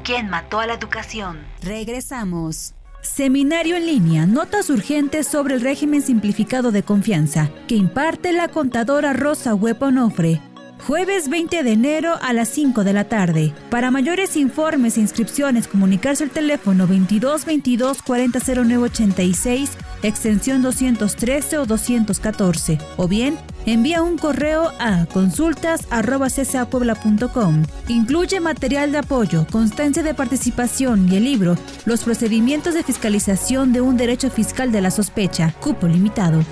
¿Quién 0.03 0.29
mató 0.29 0.61
a 0.61 0.67
la 0.67 0.75
educación? 0.75 1.39
Regresamos. 1.61 2.73
Seminario 3.01 3.75
en 3.75 3.85
línea, 3.85 4.25
notas 4.25 4.69
urgentes 4.69 5.27
sobre 5.27 5.55
el 5.55 5.61
régimen 5.61 6.01
simplificado 6.01 6.71
de 6.71 6.83
confianza 6.83 7.49
que 7.67 7.75
imparte 7.75 8.31
la 8.31 8.47
contadora 8.47 9.13
Rosa 9.13 9.53
Hueponofre 9.53 10.41
Jueves 10.85 11.29
20 11.29 11.63
de 11.63 11.71
enero 11.71 12.13
a 12.21 12.33
las 12.33 12.49
5 12.49 12.83
de 12.83 12.93
la 12.93 13.05
tarde. 13.05 13.51
Para 13.69 13.89
mayores 13.91 14.35
informes 14.37 14.97
e 14.97 15.01
inscripciones, 15.01 15.67
comunicarse 15.67 16.23
al 16.23 16.29
teléfono 16.29 16.85
22 16.87 17.43
22 17.45 18.01
40 18.01 18.39
86, 18.39 19.71
extensión 20.03 20.61
213 20.61 21.57
o 21.57 21.65
214, 21.65 22.77
o 22.95 23.07
bien 23.07 23.37
envía 23.65 24.01
un 24.01 24.17
correo 24.17 24.71
a 24.79 25.05
consultas.csapuebla.com. 25.07 27.63
Incluye 27.89 28.39
material 28.39 28.93
de 28.93 28.99
apoyo, 28.99 29.45
constancia 29.51 30.03
de 30.03 30.13
participación 30.13 31.11
y 31.11 31.17
el 31.17 31.25
libro 31.25 31.57
Los 31.85 32.03
procedimientos 32.03 32.75
de 32.75 32.83
fiscalización 32.83 33.73
de 33.73 33.81
un 33.81 33.97
derecho 33.97 34.29
fiscal 34.29 34.71
de 34.71 34.81
la 34.81 34.91
sospecha, 34.91 35.53
cupo 35.59 35.87
limitado. 35.87 36.45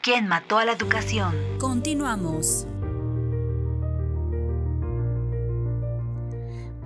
¿Quién 0.00 0.28
mató 0.28 0.56
a 0.56 0.64
la 0.64 0.72
educación? 0.72 1.34
Continuamos. 1.58 2.66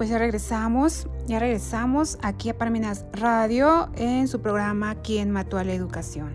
Pues 0.03 0.11
ya 0.11 0.19
regresamos, 0.19 1.07
ya 1.29 1.39
regresamos 1.39 2.19
aquí 2.23 2.51
a 2.51 2.59
Parmenas 2.59 3.07
Radio 3.13 3.89
en 3.95 4.27
su 4.27 4.41
programa 4.41 4.97
¿Quién 4.97 5.31
mató 5.31 5.59
a 5.59 5.63
la 5.63 5.75
educación? 5.75 6.33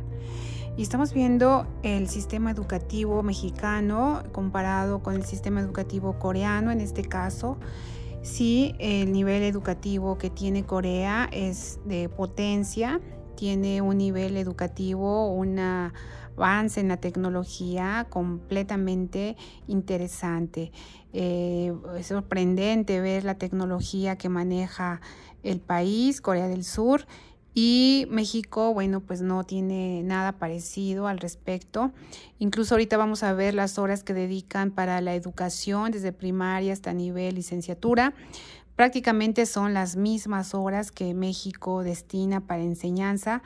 Y 0.78 0.84
estamos 0.84 1.14
viendo 1.14 1.68
el 1.84 2.08
sistema 2.08 2.50
educativo 2.50 3.24
mexicano 3.24 4.24
comparado 4.32 5.04
con 5.04 5.16
el 5.16 5.26
sistema 5.26 5.60
educativo 5.60 6.18
coreano 6.18 6.72
en 6.72 6.80
este 6.80 7.04
caso. 7.04 7.58
Sí, 8.22 8.74
el 8.80 9.12
nivel 9.12 9.44
educativo 9.44 10.18
que 10.18 10.30
tiene 10.30 10.64
Corea 10.64 11.28
es 11.34 11.82
de 11.84 12.08
potencia, 12.08 13.02
tiene 13.36 13.82
un 13.82 13.98
nivel 13.98 14.38
educativo, 14.38 15.30
una 15.34 15.94
avance 16.38 16.80
en 16.80 16.88
la 16.88 16.98
tecnología 16.98 18.06
completamente 18.10 19.36
interesante. 19.68 20.72
Eh, 21.14 21.74
es 21.98 22.08
sorprendente 22.08 23.02
ver 23.02 23.24
la 23.24 23.36
tecnología 23.36 24.18
que 24.18 24.30
maneja 24.30 25.02
el 25.44 25.60
país, 25.60 26.22
Corea 26.22 26.48
del 26.48 26.64
Sur, 26.64 27.06
y 27.60 28.06
México, 28.12 28.72
bueno, 28.72 29.00
pues 29.00 29.22
no 29.22 29.44
tiene 29.44 30.04
nada 30.04 30.34
parecido 30.34 31.08
al 31.08 31.18
respecto. 31.18 31.92
Incluso 32.38 32.76
ahorita 32.76 32.98
vamos 32.98 33.24
a 33.24 33.34
ver 33.34 33.56
las 33.56 33.80
horas 33.80 34.04
que 34.04 34.14
dedican 34.14 34.70
para 34.70 35.02
la 35.02 35.16
educación, 35.16 35.90
desde 35.90 36.12
primaria 36.12 36.72
hasta 36.72 36.94
nivel 36.94 37.34
licenciatura. 37.34 38.14
Prácticamente 38.76 39.48
son 39.48 39.74
las 39.74 39.96
mismas 39.96 40.54
horas 40.54 40.92
que 40.92 41.16
México 41.16 41.82
destina 41.82 42.42
para 42.42 42.62
enseñanza, 42.62 43.42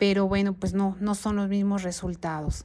pero 0.00 0.26
bueno, 0.26 0.54
pues 0.54 0.72
no, 0.72 0.96
no 0.98 1.14
son 1.14 1.36
los 1.36 1.50
mismos 1.50 1.82
resultados. 1.82 2.64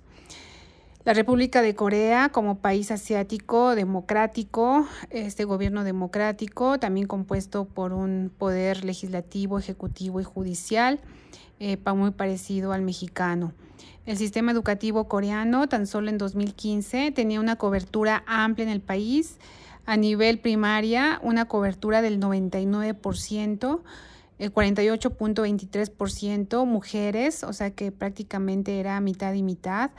La 1.04 1.14
República 1.14 1.62
de 1.62 1.76
Corea 1.76 2.30
como 2.30 2.60
país 2.60 2.92
asiático 2.92 3.76
democrático, 3.76 4.88
este 5.10 5.44
gobierno 5.44 5.84
democrático, 5.84 6.80
también 6.80 7.08
compuesto 7.08 7.66
por 7.66 7.92
un 7.92 8.32
poder 8.36 8.86
legislativo, 8.86 9.60
ejecutivo 9.60 10.22
y 10.22 10.24
judicial, 10.24 11.02
eh, 11.60 11.78
muy 11.94 12.12
parecido 12.12 12.72
al 12.72 12.84
mexicano. 12.84 13.52
El 14.06 14.16
sistema 14.18 14.54
educativo 14.54 15.10
coreano, 15.10 15.68
tan 15.68 15.88
solo 15.88 16.10
en 16.10 16.18
2015, 16.18 17.12
tenía 17.12 17.42
una 17.42 17.58
cobertura 17.58 18.24
amplia 18.28 18.64
en 18.64 18.72
el 18.72 18.82
país. 18.82 19.40
A 19.86 19.98
nivel 19.98 20.40
primaria, 20.40 21.20
una 21.22 21.46
cobertura 21.46 22.02
del 22.02 22.20
99%, 22.20 23.82
el 24.40 24.54
48.23% 24.54 26.66
mujeres, 26.66 27.44
o 27.44 27.54
sea 27.54 27.72
que 27.72 27.92
prácticamente 27.92 28.80
era 28.80 29.00
mitad 29.00 29.34
y 29.34 29.44
mitad. 29.44 29.92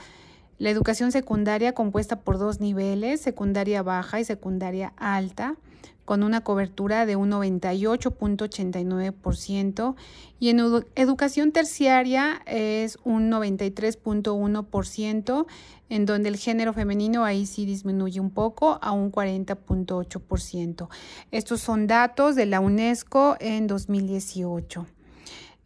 La 0.59 0.71
educación 0.71 1.13
secundaria 1.13 1.73
compuesta 1.73 2.21
por 2.21 2.39
dos 2.39 2.61
niveles, 2.61 3.21
secundaria 3.21 3.83
baja 3.83 4.21
y 4.21 4.25
secundaria 4.25 4.93
alta, 4.97 5.57
con 6.05 6.23
una 6.23 6.43
cobertura 6.43 7.07
de 7.07 7.17
un 7.17 7.33
98.89% 7.33 9.97
y 10.39 10.51
en 10.51 10.61
educación 10.95 11.51
terciaria 11.53 12.43
es 12.47 12.99
un 13.05 13.31
93.1%, 13.31 15.47
en 15.89 16.05
donde 16.07 16.29
el 16.29 16.37
género 16.37 16.73
femenino 16.73 17.25
ahí 17.25 17.47
sí 17.47 17.65
disminuye 17.67 18.21
un 18.21 18.31
poco 18.31 18.79
a 18.83 18.93
un 18.93 19.11
40.8%. 19.11 20.89
Estos 21.31 21.61
son 21.61 21.87
datos 21.87 22.37
de 22.37 22.47
la 22.47 22.61
UNESCO 22.61 23.37
en 23.41 23.67
2018 23.67 24.87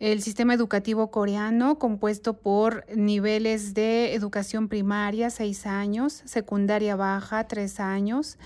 el 0.00 0.22
sistema 0.22 0.54
educativo 0.54 1.10
coreano 1.10 1.78
compuesto 1.78 2.32
por 2.32 2.86
niveles 2.96 3.74
de 3.74 4.14
educación 4.14 4.68
primaria, 4.68 5.28
seis 5.28 5.66
años, 5.66 6.22
secundaria 6.24 6.96
baja, 6.96 7.46
tres 7.46 7.80
años, 7.80 8.38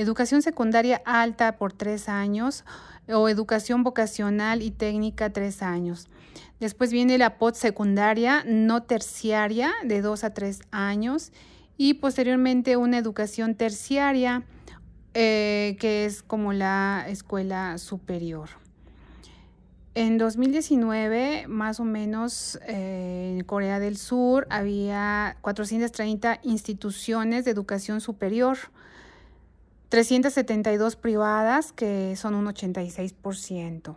educación 0.00 0.42
secundaria 0.42 1.02
alta 1.04 1.56
por 1.56 1.72
tres 1.72 2.08
años 2.08 2.64
o 3.08 3.28
educación 3.28 3.82
vocacional 3.82 4.62
y 4.62 4.70
técnica 4.70 5.30
tres 5.30 5.62
años. 5.62 6.08
Después 6.58 6.92
viene 6.92 7.18
la 7.18 7.38
postsecundaria 7.38 8.44
no 8.46 8.82
terciaria 8.82 9.72
de 9.84 10.00
dos 10.02 10.24
a 10.24 10.34
tres 10.34 10.60
años 10.70 11.32
y 11.76 11.94
posteriormente 11.94 12.76
una 12.76 12.98
educación 12.98 13.54
terciaria 13.54 14.44
eh, 15.14 15.76
que 15.80 16.04
es 16.04 16.22
como 16.22 16.52
la 16.52 17.04
escuela 17.08 17.78
superior. 17.78 18.48
En 19.94 20.18
2019, 20.18 21.48
más 21.48 21.80
o 21.80 21.84
menos 21.84 22.60
eh, 22.66 23.34
en 23.36 23.44
Corea 23.44 23.80
del 23.80 23.96
Sur 23.96 24.46
había 24.48 25.36
430 25.40 26.40
instituciones 26.44 27.44
de 27.44 27.50
educación 27.50 28.00
superior, 28.00 28.56
372 29.90 30.94
privadas, 30.96 31.72
que 31.72 32.14
son 32.16 32.34
un 32.36 32.46
86%. 32.46 33.96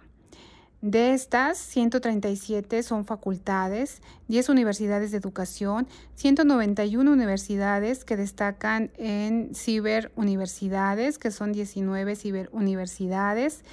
De 0.82 1.14
estas, 1.14 1.60
137 1.60 2.84
son 2.84 3.06
facultades, 3.06 4.02
10 4.28 4.50
universidades 4.50 5.12
de 5.12 5.18
educación, 5.18 5.88
191 6.16 7.10
universidades 7.10 8.04
que 8.04 8.18
destacan 8.18 8.92
en 8.98 9.56
ciberuniversidades, 9.56 11.20
que 11.20 11.32
son 11.32 11.54
19 11.54 12.18
ciberuniversidades 12.18 13.64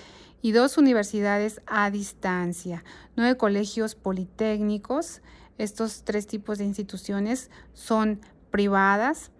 y 0.42 0.52
dos 0.52 0.78
universidades 0.78 1.62
a 1.66 1.90
distancia, 1.90 2.84
nueve 3.16 3.36
colegios 3.36 3.94
politécnicos. 3.94 5.20
Estos 5.58 6.04
tres 6.04 6.26
tipos 6.26 6.58
de 6.58 6.64
instituciones 6.64 7.50
son 7.74 8.20
privadas 8.50 9.30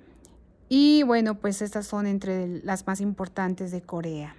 y 0.72 1.02
bueno, 1.02 1.34
pues 1.34 1.62
estas 1.62 1.84
son 1.84 2.06
entre 2.06 2.46
las 2.62 2.86
más 2.86 3.00
importantes 3.00 3.72
de 3.72 3.82
Corea. 3.82 4.36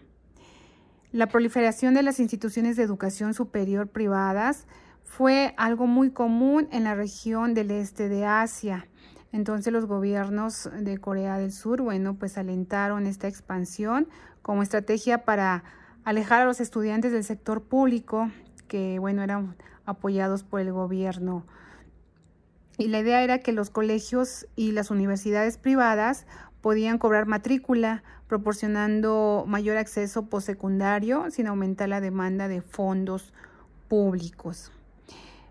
La 1.12 1.28
proliferación 1.28 1.94
de 1.94 2.04
las 2.04 2.22
instituciones 2.22 2.78
de 2.78 2.84
educación 2.84 3.34
superior 3.34 3.89
privadas 3.89 4.65
fue 5.04 5.54
algo 5.58 5.88
muy 5.88 6.12
común 6.12 6.70
en 6.72 6.86
la 6.86 6.96
región 6.96 7.54
del 7.54 7.70
este 7.70 8.08
de 8.08 8.26
Asia. 8.26 8.88
Entonces 9.34 9.74
los 9.74 9.88
gobiernos 9.88 10.70
de 10.80 10.98
Corea 11.00 11.38
del 11.38 11.52
Sur, 11.52 11.82
bueno, 11.82 12.15
pues 12.15 12.38
alentaron 12.38 13.08
esta 13.08 13.28
expansión 13.28 14.08
como 14.41 14.63
estrategia 14.63 15.26
para 15.26 15.65
alejar 16.06 16.44
a 16.44 16.46
los 16.46 16.62
estudiantes 16.62 17.12
del 17.12 17.26
sector 17.26 17.62
público, 17.62 18.32
que 18.70 19.00
bueno, 19.00 19.22
eran 19.22 19.58
apoyados 19.86 20.44
por 20.44 20.62
el 20.62 20.72
gobierno. 20.72 21.46
Y 22.82 22.88
la 22.88 23.00
idea 23.00 23.24
era 23.24 23.38
que 23.38 23.52
los 23.52 23.70
colegios 23.70 24.48
y 24.56 24.72
las 24.72 24.89
universidades 24.89 25.60
privadas 25.60 26.26
podían 26.62 26.98
cobrar 26.98 27.28
matrícula, 27.28 28.02
proporcionando 28.28 29.46
mayor 29.48 29.78
acceso 29.78 30.26
postsecundario 30.26 31.30
sin 31.30 31.46
aumentar 31.46 31.89
la 31.89 32.02
demanda 32.02 32.48
de 32.48 32.62
fondos 32.62 33.34
públicos. 33.88 34.72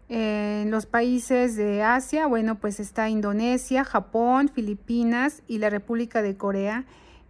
En 0.09 0.73
los 0.73 0.87
países 0.87 1.55
de 1.55 1.85
Asia, 1.85 2.27
bueno, 2.27 2.57
pues 2.57 2.81
está 2.81 3.09
Indonesia, 3.09 3.85
Japón, 3.85 4.49
Filipinas 4.49 5.45
y 5.47 5.59
la 5.59 5.71
República 5.71 6.23
de 6.23 6.37
Corea, 6.37 6.85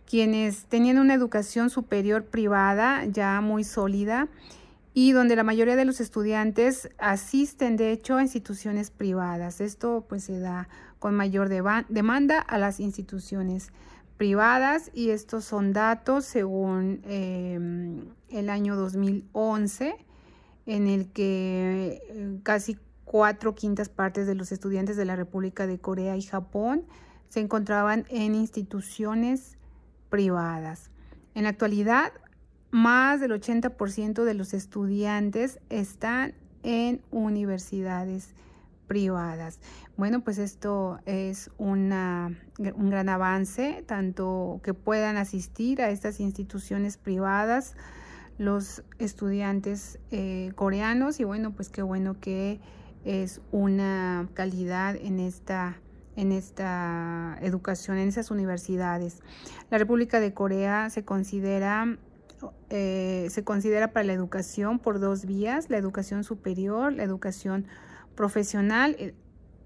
quienes 0.06 0.64
tenían 0.64 0.98
una 0.98 1.12
educación 1.12 1.68
superior 1.68 2.24
privada 2.24 3.04
ya 3.04 3.42
muy 3.42 3.64
sólida 3.64 4.28
y 4.92 5.12
donde 5.12 5.36
la 5.36 5.44
mayoría 5.44 5.76
de 5.76 5.84
los 5.84 6.00
estudiantes 6.00 6.90
asisten 6.98 7.76
de 7.76 7.92
hecho 7.92 8.16
a 8.16 8.22
instituciones 8.22 8.90
privadas. 8.90 9.60
Esto 9.60 10.04
pues 10.08 10.24
se 10.24 10.40
da 10.40 10.68
con 10.98 11.14
mayor 11.14 11.48
demanda 11.48 12.40
a 12.40 12.58
las 12.58 12.80
instituciones 12.80 13.72
privadas 14.16 14.90
y 14.92 15.10
estos 15.10 15.44
son 15.44 15.72
datos 15.72 16.26
según 16.26 17.00
em, 17.04 18.08
el 18.28 18.50
año 18.50 18.76
2011 18.76 19.96
en 20.66 20.86
el 20.88 21.10
que 21.12 22.02
eh, 22.08 22.38
casi 22.42 22.76
cuatro 23.04 23.54
quintas 23.54 23.88
partes 23.88 24.26
de 24.26 24.34
los 24.34 24.52
estudiantes 24.52 24.96
de 24.96 25.04
la 25.04 25.16
República 25.16 25.66
de 25.66 25.78
Corea 25.78 26.16
y 26.16 26.22
Japón 26.22 26.84
se 27.28 27.40
encontraban 27.40 28.04
en 28.08 28.34
instituciones 28.34 29.56
privadas. 30.10 30.90
En 31.34 31.44
la 31.44 31.48
actualidad, 31.48 32.12
más 32.70 33.20
del 33.20 33.32
80% 33.32 34.24
de 34.24 34.34
los 34.34 34.54
estudiantes 34.54 35.58
están 35.68 36.34
en 36.62 37.02
universidades 37.10 38.34
privadas. 38.86 39.60
Bueno, 39.96 40.22
pues 40.22 40.38
esto 40.38 40.98
es 41.06 41.50
una, 41.58 42.36
un 42.58 42.90
gran 42.90 43.08
avance, 43.08 43.84
tanto 43.86 44.60
que 44.64 44.74
puedan 44.74 45.16
asistir 45.16 45.80
a 45.80 45.90
estas 45.90 46.20
instituciones 46.20 46.96
privadas 46.96 47.76
los 48.38 48.82
estudiantes 48.98 49.98
eh, 50.10 50.50
coreanos 50.54 51.20
y 51.20 51.24
bueno, 51.24 51.52
pues 51.52 51.68
qué 51.68 51.82
bueno 51.82 52.18
que 52.20 52.60
es 53.04 53.40
una 53.52 54.28
calidad 54.34 54.96
en 54.96 55.20
esta 55.20 55.76
en 56.16 56.32
esta 56.32 57.38
educación, 57.40 57.98
en 57.98 58.08
esas 58.08 58.30
universidades. 58.30 59.22
La 59.70 59.78
República 59.78 60.20
de 60.20 60.34
Corea 60.34 60.90
se 60.90 61.04
considera, 61.04 61.96
eh, 62.68 63.26
se 63.30 63.44
considera 63.44 63.92
para 63.92 64.04
la 64.04 64.12
educación 64.12 64.78
por 64.78 65.00
dos 65.00 65.24
vías, 65.26 65.70
la 65.70 65.76
educación 65.76 66.24
superior, 66.24 66.92
la 66.92 67.02
educación 67.02 67.66
profesional 68.14 68.96
eh, 68.98 69.14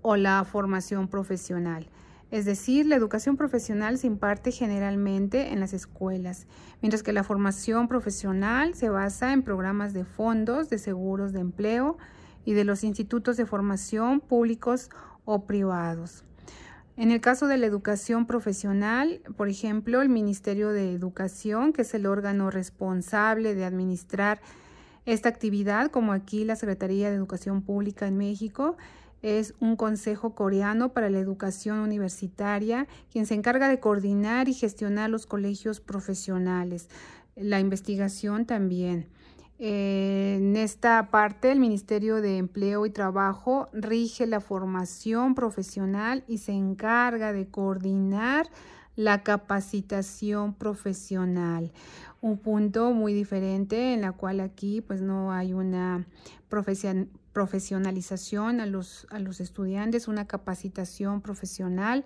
o 0.02 0.16
la 0.16 0.44
formación 0.44 1.08
profesional. 1.08 1.88
Es 2.30 2.44
decir, 2.44 2.86
la 2.86 2.96
educación 2.96 3.36
profesional 3.36 3.98
se 3.98 4.08
imparte 4.08 4.50
generalmente 4.50 5.52
en 5.52 5.60
las 5.60 5.72
escuelas, 5.72 6.46
mientras 6.82 7.02
que 7.02 7.12
la 7.12 7.22
formación 7.22 7.86
profesional 7.86 8.74
se 8.74 8.88
basa 8.88 9.32
en 9.32 9.42
programas 9.42 9.92
de 9.92 10.04
fondos, 10.04 10.68
de 10.68 10.78
seguros 10.78 11.32
de 11.32 11.40
empleo 11.40 11.96
y 12.44 12.54
de 12.54 12.64
los 12.64 12.82
institutos 12.82 13.36
de 13.36 13.46
formación 13.46 14.20
públicos 14.20 14.90
o 15.24 15.46
privados. 15.46 16.24
En 16.96 17.10
el 17.10 17.20
caso 17.20 17.48
de 17.48 17.56
la 17.56 17.66
educación 17.66 18.24
profesional, 18.24 19.20
por 19.36 19.48
ejemplo, 19.48 20.00
el 20.00 20.08
Ministerio 20.08 20.68
de 20.68 20.92
Educación, 20.92 21.72
que 21.72 21.82
es 21.82 21.92
el 21.92 22.06
órgano 22.06 22.50
responsable 22.50 23.56
de 23.56 23.64
administrar 23.64 24.40
esta 25.04 25.28
actividad, 25.28 25.90
como 25.90 26.12
aquí 26.12 26.44
la 26.44 26.54
Secretaría 26.54 27.10
de 27.10 27.16
Educación 27.16 27.62
Pública 27.62 28.06
en 28.06 28.16
México, 28.16 28.76
es 29.22 29.54
un 29.58 29.74
consejo 29.74 30.36
coreano 30.36 30.92
para 30.92 31.10
la 31.10 31.18
educación 31.18 31.80
universitaria, 31.80 32.86
quien 33.10 33.26
se 33.26 33.34
encarga 33.34 33.68
de 33.68 33.80
coordinar 33.80 34.48
y 34.48 34.54
gestionar 34.54 35.10
los 35.10 35.26
colegios 35.26 35.80
profesionales, 35.80 36.88
la 37.34 37.58
investigación 37.58 38.46
también. 38.46 39.08
En 39.58 40.56
esta 40.56 41.10
parte, 41.10 41.52
el 41.52 41.60
Ministerio 41.60 42.20
de 42.20 42.38
Empleo 42.38 42.86
y 42.86 42.90
Trabajo 42.90 43.68
rige 43.72 44.26
la 44.26 44.40
formación 44.40 45.36
profesional 45.36 46.24
y 46.26 46.38
se 46.38 46.52
encarga 46.52 47.32
de 47.32 47.46
coordinar 47.46 48.48
la 48.96 49.22
capacitación 49.22 50.54
profesional. 50.54 51.72
Un 52.20 52.38
punto 52.38 52.92
muy 52.92 53.12
diferente 53.12 53.94
en 53.94 54.00
la 54.00 54.10
cual 54.12 54.40
aquí 54.40 54.80
pues 54.80 55.00
no 55.02 55.32
hay 55.32 55.52
una 55.52 56.04
profesionalización 57.32 58.60
a 58.60 58.66
los, 58.66 59.06
a 59.10 59.20
los 59.20 59.40
estudiantes, 59.40 60.08
una 60.08 60.26
capacitación 60.26 61.20
profesional 61.20 62.04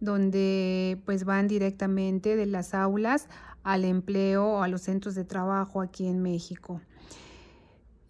donde 0.00 1.00
pues 1.04 1.24
van 1.24 1.48
directamente 1.48 2.36
de 2.36 2.46
las 2.46 2.74
aulas 2.74 3.28
al 3.62 3.84
empleo 3.84 4.46
o 4.46 4.62
a 4.62 4.68
los 4.68 4.82
centros 4.82 5.14
de 5.14 5.24
trabajo 5.24 5.80
aquí 5.80 6.06
en 6.06 6.22
México. 6.22 6.80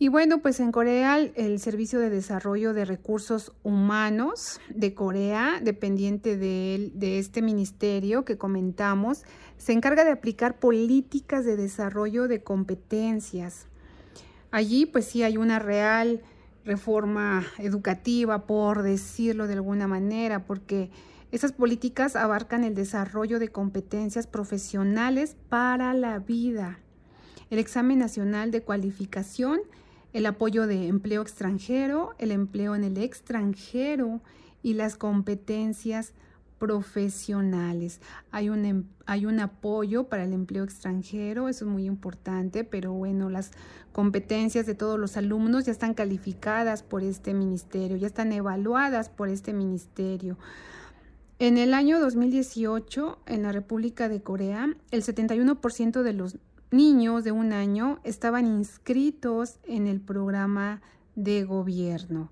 Y 0.01 0.09
bueno, 0.09 0.39
pues 0.39 0.61
en 0.61 0.71
Corea 0.71 1.19
el 1.19 1.59
Servicio 1.59 1.99
de 1.99 2.09
Desarrollo 2.09 2.73
de 2.73 2.85
Recursos 2.85 3.53
Humanos 3.65 4.61
de 4.69 4.95
Corea, 4.95 5.59
dependiente 5.61 6.37
de, 6.37 6.93
de 6.95 7.19
este 7.19 7.43
ministerio 7.43 8.25
que 8.25 8.39
comentamos, 8.39 9.25
se 9.57 9.73
encarga 9.73 10.05
de 10.05 10.13
aplicar 10.13 10.61
políticas 10.61 11.45
de 11.45 11.57
desarrollo 11.57 12.29
de 12.29 12.45
competencias. 12.45 13.67
Allí 14.53 14.87
pues 14.87 15.07
sí 15.07 15.25
hay 15.25 15.37
una 15.37 15.59
real 15.59 16.23
reforma 16.65 17.45
educativa, 17.59 18.47
por 18.47 18.83
decirlo 18.83 19.49
de 19.49 19.55
alguna 19.55 19.89
manera, 19.89 20.45
porque 20.45 20.91
esas 21.33 21.51
políticas 21.51 22.15
abarcan 22.15 22.63
el 22.63 22.77
desarrollo 22.77 23.41
de 23.41 23.49
competencias 23.49 24.29
profesionales 24.29 25.37
para 25.49 25.93
la 25.93 26.21
vida, 26.21 26.79
el 27.51 27.59
examen 27.59 27.99
nacional 27.99 28.53
de 28.53 28.63
cualificación, 28.63 29.61
el 30.13 30.27
apoyo 30.27 30.67
de 30.67 30.89
empleo 30.89 31.23
extranjero, 31.23 32.15
el 32.19 32.33
empleo 32.33 32.75
en 32.75 32.85
el 32.85 32.99
extranjero 32.99 34.21
y 34.63 34.75
las 34.75 34.97
competencias 34.97 36.13
profesionales. 36.59 38.01
Hay 38.31 38.49
un, 38.49 38.65
em, 38.65 38.85
hay 39.07 39.27
un 39.27 39.41
apoyo 39.41 40.05
para 40.09 40.25
el 40.25 40.33
empleo 40.33 40.65
extranjero, 40.65 41.49
eso 41.49 41.65
es 41.65 41.71
muy 41.71 41.85
importante, 41.85 42.65
pero 42.65 42.93
bueno, 42.93 43.31
las 43.31 43.53
competencias 43.93 44.67
de 44.67 44.75
todos 44.75 44.99
los 44.99 45.17
alumnos 45.17 45.67
ya 45.67 45.73
están 45.73 45.95
calificadas 45.95 46.83
por 46.83 47.03
este 47.03 47.33
ministerio, 47.33 47.97
ya 47.97 48.09
están 48.09 48.33
evaluadas 48.33 49.09
por 49.09 49.29
este 49.29 49.53
ministerio. 49.53 50.37
En 51.39 51.57
el 51.57 51.73
año 51.73 52.01
2018, 52.01 53.21
en 53.27 53.43
la 53.45 53.53
República 53.53 54.09
de 54.09 54.23
Corea, 54.23 54.75
el 54.91 55.03
71% 55.05 56.03
de 56.03 56.13
los 56.13 56.37
niños 56.71 57.25
de 57.25 57.33
un 57.33 57.53
año 57.53 58.01
estaban 58.05 58.47
inscritos 58.47 59.59
en 59.65 59.87
el 59.87 60.01
programa 60.01 60.81
de 61.15 61.45
gobierno 61.45 62.31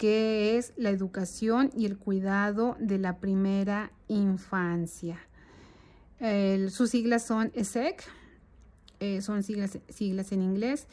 que 0.00 0.56
es 0.56 0.72
la 0.78 0.88
educación 0.88 1.70
y 1.76 1.84
el 1.84 1.98
cuidado 1.98 2.74
de 2.80 2.96
la 2.96 3.18
primera 3.18 3.92
infancia. 4.08 5.18
sus 6.70 6.88
siglas 6.88 7.22
son 7.22 7.52
ESEC, 7.54 8.02
eh, 9.00 9.20
son 9.20 9.42
siglas, 9.42 9.78
siglas 9.90 10.32
en 10.32 10.40
inglés. 10.40 10.86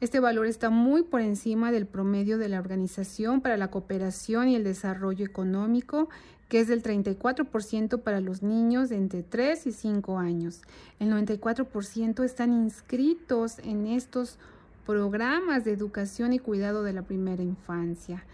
Este 0.00 0.18
valor 0.18 0.46
está 0.46 0.70
muy 0.70 1.04
por 1.04 1.20
encima 1.20 1.70
del 1.70 1.86
promedio 1.86 2.36
de 2.36 2.48
la 2.48 2.58
Organización 2.58 3.42
para 3.42 3.56
la 3.56 3.70
Cooperación 3.70 4.48
y 4.48 4.56
el 4.56 4.64
Desarrollo 4.64 5.24
Económico, 5.24 6.08
que 6.48 6.60
es 6.60 6.68
del 6.68 6.82
34% 6.82 8.02
para 8.02 8.20
los 8.20 8.42
niños 8.42 8.88
de 8.88 8.96
entre 8.96 9.22
3 9.22 9.66
y 9.66 9.72
5 9.72 10.18
años. 10.18 10.62
El 10.98 11.10
94% 11.10 12.24
están 12.24 12.52
inscritos 12.52 13.58
en 13.58 13.86
estos 13.86 14.38
programas 14.86 15.64
de 15.64 15.72
educación 15.72 16.32
y 16.32 16.38
cuidado 16.38 16.82
de 16.82 16.94
la 16.94 17.02
primera 17.02 17.42
infancia. 17.42 18.24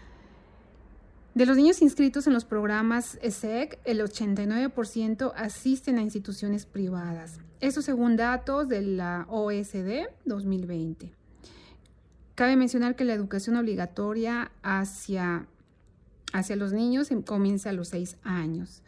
De 1.33 1.45
los 1.45 1.57
niños 1.57 1.81
inscritos 1.81 2.27
en 2.27 2.33
los 2.33 2.45
programas 2.45 3.19
ESEC, 3.21 3.77
el 3.83 3.99
89% 3.99 5.33
asisten 5.35 5.97
a 5.97 6.01
instituciones 6.01 6.65
privadas. 6.65 7.39
Eso 7.59 7.81
según 7.81 8.15
datos 8.15 8.69
de 8.69 8.81
la 8.81 9.25
OSD 9.27 10.07
2020. 10.23 11.11
Cabe 12.35 12.55
mencionar 12.55 12.95
que 12.95 13.03
la 13.03 13.13
educación 13.13 13.57
obligatoria 13.57 14.51
hacia, 14.63 15.45
hacia 16.37 16.55
los 16.55 16.73
niños 16.73 17.11
em, 17.11 17.21
comienza 17.21 17.69
a 17.69 17.73
los 17.73 17.89
6 17.89 18.17
años. 18.23 18.83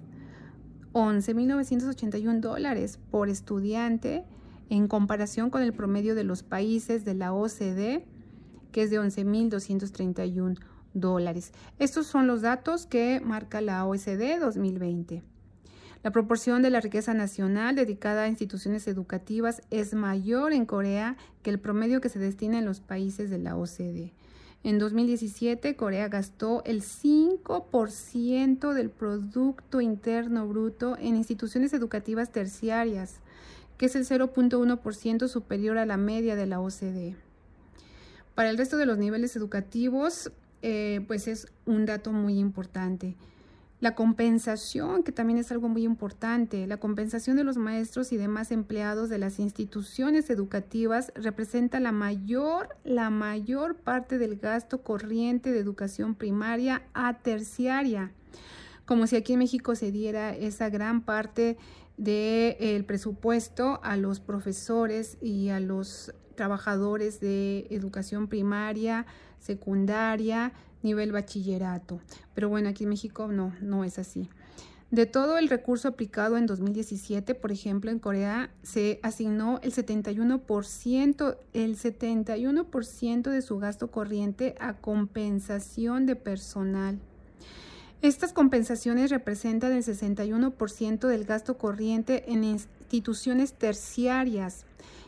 11.981 0.93 2.39
dólares 2.39 2.99
por 3.09 3.29
estudiante 3.29 4.25
en 4.69 4.87
comparación 4.87 5.49
con 5.49 5.61
el 5.61 5.73
promedio 5.73 6.15
de 6.15 6.23
los 6.23 6.43
países 6.43 7.03
de 7.05 7.15
la 7.15 7.33
OCDE, 7.33 8.05
que 8.71 8.83
es 8.83 8.91
de 8.91 8.99
11.231 8.99 10.57
dólares. 10.93 11.51
Estos 11.79 12.07
son 12.07 12.27
los 12.27 12.41
datos 12.41 12.85
que 12.85 13.21
marca 13.23 13.61
la 13.61 13.85
OSD 13.85 14.39
2020. 14.39 15.23
La 16.03 16.11
proporción 16.11 16.61
de 16.61 16.69
la 16.69 16.81
riqueza 16.81 17.13
nacional 17.13 17.75
dedicada 17.75 18.23
a 18.23 18.27
instituciones 18.27 18.89
educativas 18.89 19.61
es 19.71 19.93
mayor 19.93 20.51
en 20.51 20.65
Corea 20.65 21.15
que 21.41 21.49
el 21.49 21.59
promedio 21.59 22.01
que 22.01 22.09
se 22.09 22.19
destina 22.19 22.59
en 22.59 22.65
los 22.65 22.81
países 22.81 23.29
de 23.29 23.37
la 23.37 23.55
OCDE. 23.55 24.11
En 24.65 24.79
2017, 24.79 25.77
Corea 25.77 26.09
gastó 26.09 26.61
el 26.65 26.81
5% 26.81 28.73
del 28.73 28.89
Producto 28.89 29.79
Interno 29.79 30.45
Bruto 30.45 30.97
en 30.97 31.15
instituciones 31.15 31.71
educativas 31.71 32.33
terciarias, 32.33 33.21
que 33.77 33.85
es 33.85 33.95
el 33.95 34.05
0.1% 34.05 35.27
superior 35.29 35.77
a 35.77 35.85
la 35.85 35.97
media 35.97 36.35
de 36.35 36.45
la 36.45 36.59
OCDE. 36.59 37.15
Para 38.35 38.49
el 38.49 38.57
resto 38.57 38.75
de 38.75 38.85
los 38.85 38.97
niveles 38.97 39.37
educativos, 39.37 40.31
eh, 40.61 41.01
pues 41.07 41.29
es 41.29 41.47
un 41.65 41.85
dato 41.85 42.11
muy 42.11 42.39
importante. 42.39 43.15
La 43.83 43.95
compensación, 43.95 45.03
que 45.03 45.11
también 45.11 45.37
es 45.37 45.51
algo 45.51 45.67
muy 45.67 45.83
importante, 45.83 46.67
la 46.67 46.77
compensación 46.77 47.35
de 47.35 47.43
los 47.43 47.57
maestros 47.57 48.13
y 48.13 48.15
demás 48.15 48.53
empleados 48.53 49.09
de 49.09 49.17
las 49.17 49.39
instituciones 49.39 50.29
educativas 50.29 51.11
representa 51.15 51.81
la 51.81 51.91
mayor, 51.91 52.77
la 52.85 53.09
mayor 53.09 53.75
parte 53.75 54.17
del 54.17 54.37
gasto 54.37 54.83
corriente 54.83 55.51
de 55.51 55.59
educación 55.59 56.15
primaria 56.15 56.83
a 56.93 57.15
terciaria. 57.15 58.13
Como 58.85 59.05
si 59.05 59.17
aquí 59.17 59.33
en 59.33 59.39
México 59.39 59.75
se 59.75 59.91
diera 59.91 60.33
esa 60.33 60.69
gran 60.69 61.01
parte 61.01 61.57
del 61.97 62.85
presupuesto 62.85 63.81
a 63.83 63.97
los 63.97 64.21
profesores 64.21 65.17
y 65.21 65.49
a 65.49 65.59
los 65.59 66.13
trabajadores 66.35 67.19
de 67.19 67.67
educación 67.69 68.29
primaria, 68.29 69.05
secundaria, 69.39 70.53
nivel 70.83 71.11
bachillerato. 71.11 71.99
Pero 72.35 72.49
bueno, 72.49 72.69
aquí 72.69 72.83
en 72.83 72.91
México 72.91 73.27
no, 73.27 73.53
no 73.61 73.83
es 73.83 73.97
así. 73.97 74.29
De 74.93 75.07
todo 75.07 75.39
el 75.39 75.49
recurso 75.49 75.87
aplicado 75.87 76.37
en 76.37 76.45
2017, 76.45 77.33
por 77.33 77.51
ejemplo, 77.51 77.89
en 77.89 77.97
Corea 77.97 78.51
se 78.61 78.99
asignó 79.01 79.59
el 79.63 79.73
71%, 79.73 81.37
el 81.53 81.77
71% 81.77 83.31
de 83.31 83.41
su 83.41 83.57
gasto 83.57 83.89
corriente 83.89 84.53
a 84.59 84.73
compensación 84.73 86.05
de 86.05 86.15
personal. 86.15 86.99
Estas 88.03 88.33
compensaciones 88.33 89.09
representan 89.09 89.71
el 89.71 89.83
61% 89.83 91.07
del 91.07 91.23
gasto 91.23 91.57
corriente 91.57 92.31
en 92.31 92.43
instituciones 92.43 93.53
terciarias 93.53 94.65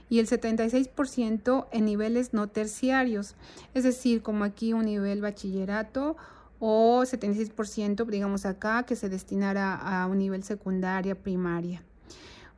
y 0.09 0.19
el 0.19 0.27
76% 0.27 1.67
en 1.71 1.85
niveles 1.85 2.33
no 2.33 2.47
terciarios, 2.47 3.35
es 3.73 3.83
decir, 3.83 4.21
como 4.21 4.43
aquí 4.43 4.73
un 4.73 4.85
nivel 4.85 5.21
bachillerato 5.21 6.15
o 6.59 7.01
76%, 7.01 8.05
digamos 8.05 8.45
acá, 8.45 8.83
que 8.83 8.95
se 8.95 9.09
destinara 9.09 9.75
a 9.75 10.07
un 10.07 10.19
nivel 10.19 10.43
secundaria, 10.43 11.15
primaria. 11.15 11.83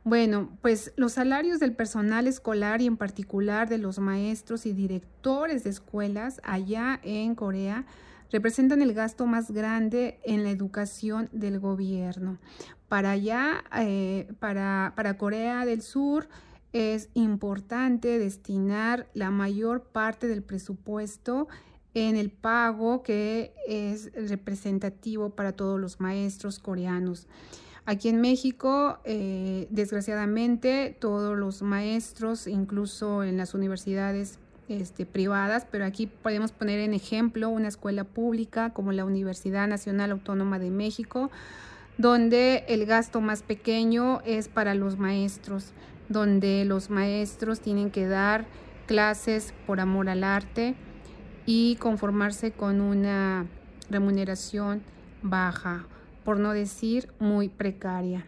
Bueno, 0.04 0.48
pues 0.62 0.92
los 0.96 1.12
salarios 1.12 1.58
del 1.60 1.74
personal 1.74 2.26
escolar 2.26 2.80
y 2.80 2.86
en 2.86 2.96
particular 2.96 3.68
de 3.68 3.78
los 3.78 3.98
maestros 3.98 4.64
y 4.64 4.72
directores 4.72 5.64
de 5.64 5.70
escuelas 5.70 6.40
allá 6.44 7.00
en 7.02 7.34
Corea 7.34 7.84
representan 8.30 8.80
el 8.80 8.94
gasto 8.94 9.26
más 9.26 9.50
grande 9.50 10.18
en 10.24 10.44
la 10.44 10.50
educación 10.50 11.28
del 11.32 11.58
gobierno. 11.60 12.38
Para 12.88 13.10
allá, 13.10 13.64
eh, 13.76 14.32
para, 14.38 14.92
para 14.96 15.18
Corea 15.18 15.66
del 15.66 15.82
Sur, 15.82 16.28
es 16.72 17.08
importante 17.14 18.18
destinar 18.18 19.08
la 19.14 19.30
mayor 19.30 19.82
parte 19.82 20.28
del 20.28 20.42
presupuesto 20.42 21.48
en 21.94 22.16
el 22.16 22.30
pago 22.30 23.02
que 23.02 23.54
es 23.66 24.12
representativo 24.14 25.30
para 25.30 25.52
todos 25.52 25.80
los 25.80 26.00
maestros 26.00 26.58
coreanos. 26.58 27.26
Aquí 27.86 28.10
en 28.10 28.20
México, 28.20 28.98
eh, 29.04 29.66
desgraciadamente, 29.70 30.94
todos 31.00 31.38
los 31.38 31.62
maestros, 31.62 32.46
incluso 32.46 33.22
en 33.22 33.38
las 33.38 33.54
universidades 33.54 34.38
este, 34.68 35.06
privadas, 35.06 35.66
pero 35.70 35.86
aquí 35.86 36.06
podemos 36.06 36.52
poner 36.52 36.80
en 36.80 36.92
ejemplo 36.92 37.48
una 37.48 37.68
escuela 37.68 38.04
pública 38.04 38.74
como 38.74 38.92
la 38.92 39.06
Universidad 39.06 39.66
Nacional 39.66 40.10
Autónoma 40.10 40.58
de 40.58 40.68
México, 40.68 41.30
donde 41.98 42.64
el 42.68 42.86
gasto 42.86 43.20
más 43.20 43.42
pequeño 43.42 44.20
es 44.24 44.48
para 44.48 44.74
los 44.74 44.98
maestros 44.98 45.72
donde 46.08 46.64
los 46.64 46.90
maestros 46.90 47.60
tienen 47.60 47.90
que 47.90 48.06
dar 48.06 48.46
clases 48.86 49.52
por 49.66 49.80
amor 49.80 50.08
al 50.08 50.24
arte 50.24 50.74
y 51.46 51.76
conformarse 51.76 52.52
con 52.52 52.80
una 52.80 53.46
remuneración 53.90 54.82
baja, 55.22 55.86
por 56.24 56.38
no 56.38 56.52
decir 56.52 57.10
muy 57.18 57.48
precaria. 57.48 58.26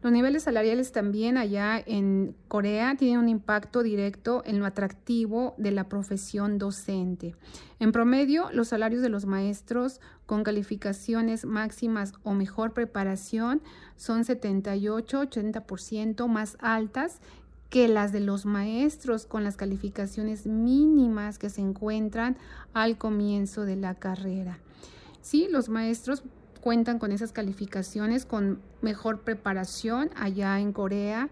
Los 0.00 0.12
niveles 0.12 0.44
salariales 0.44 0.92
también 0.92 1.36
allá 1.36 1.82
en 1.84 2.36
Corea 2.46 2.94
tienen 2.96 3.18
un 3.18 3.28
impacto 3.28 3.82
directo 3.82 4.44
en 4.46 4.60
lo 4.60 4.66
atractivo 4.66 5.56
de 5.58 5.72
la 5.72 5.88
profesión 5.88 6.56
docente. 6.56 7.34
En 7.80 7.90
promedio, 7.90 8.48
los 8.52 8.68
salarios 8.68 9.02
de 9.02 9.08
los 9.08 9.26
maestros 9.26 10.00
con 10.24 10.44
calificaciones 10.44 11.44
máximas 11.44 12.12
o 12.22 12.32
mejor 12.32 12.74
preparación 12.74 13.60
son 13.96 14.22
78-80% 14.22 16.28
más 16.28 16.56
altas 16.60 17.20
que 17.68 17.88
las 17.88 18.12
de 18.12 18.20
los 18.20 18.46
maestros 18.46 19.26
con 19.26 19.42
las 19.42 19.56
calificaciones 19.56 20.46
mínimas 20.46 21.38
que 21.38 21.50
se 21.50 21.60
encuentran 21.60 22.36
al 22.72 22.98
comienzo 22.98 23.64
de 23.64 23.74
la 23.74 23.96
carrera. 23.96 24.60
Sí, 25.20 25.48
los 25.50 25.68
maestros 25.68 26.22
cuentan 26.60 26.98
con 26.98 27.12
esas 27.12 27.32
calificaciones 27.32 28.24
con 28.24 28.60
mejor 28.82 29.22
preparación 29.22 30.10
allá 30.16 30.60
en 30.60 30.72
Corea, 30.72 31.30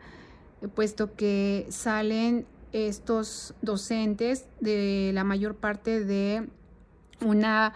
eh, 0.63 0.69
puesto 0.69 1.15
que 1.15 1.67
salen 1.71 2.47
estos 2.73 3.55
docentes 3.63 4.47
de 4.61 5.11
la 5.15 5.25
mayor 5.25 5.57
parte 5.57 6.05
de 6.05 6.49
una 7.25 7.73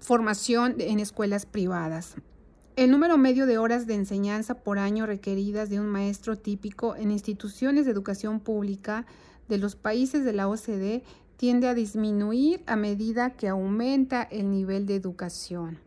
formación 0.00 0.76
en 0.78 1.00
escuelas 1.00 1.46
privadas. 1.46 2.14
El 2.76 2.90
número 2.90 3.16
medio 3.16 3.46
de 3.46 3.56
horas 3.56 3.86
de 3.86 3.94
enseñanza 3.94 4.54
por 4.54 4.78
año 4.78 5.06
requeridas 5.06 5.70
de 5.70 5.80
un 5.80 5.86
maestro 5.86 6.36
típico 6.36 6.94
en 6.94 7.10
instituciones 7.10 7.86
de 7.86 7.92
educación 7.92 8.38
pública 8.38 9.06
de 9.48 9.56
los 9.56 9.76
países 9.76 10.24
de 10.24 10.34
la 10.34 10.46
OCDE 10.48 11.02
tiende 11.38 11.68
a 11.68 11.74
disminuir 11.74 12.62
a 12.66 12.76
medida 12.76 13.30
que 13.30 13.48
aumenta 13.48 14.22
el 14.22 14.50
nivel 14.50 14.86
de 14.86 14.96
educación. 14.96 15.78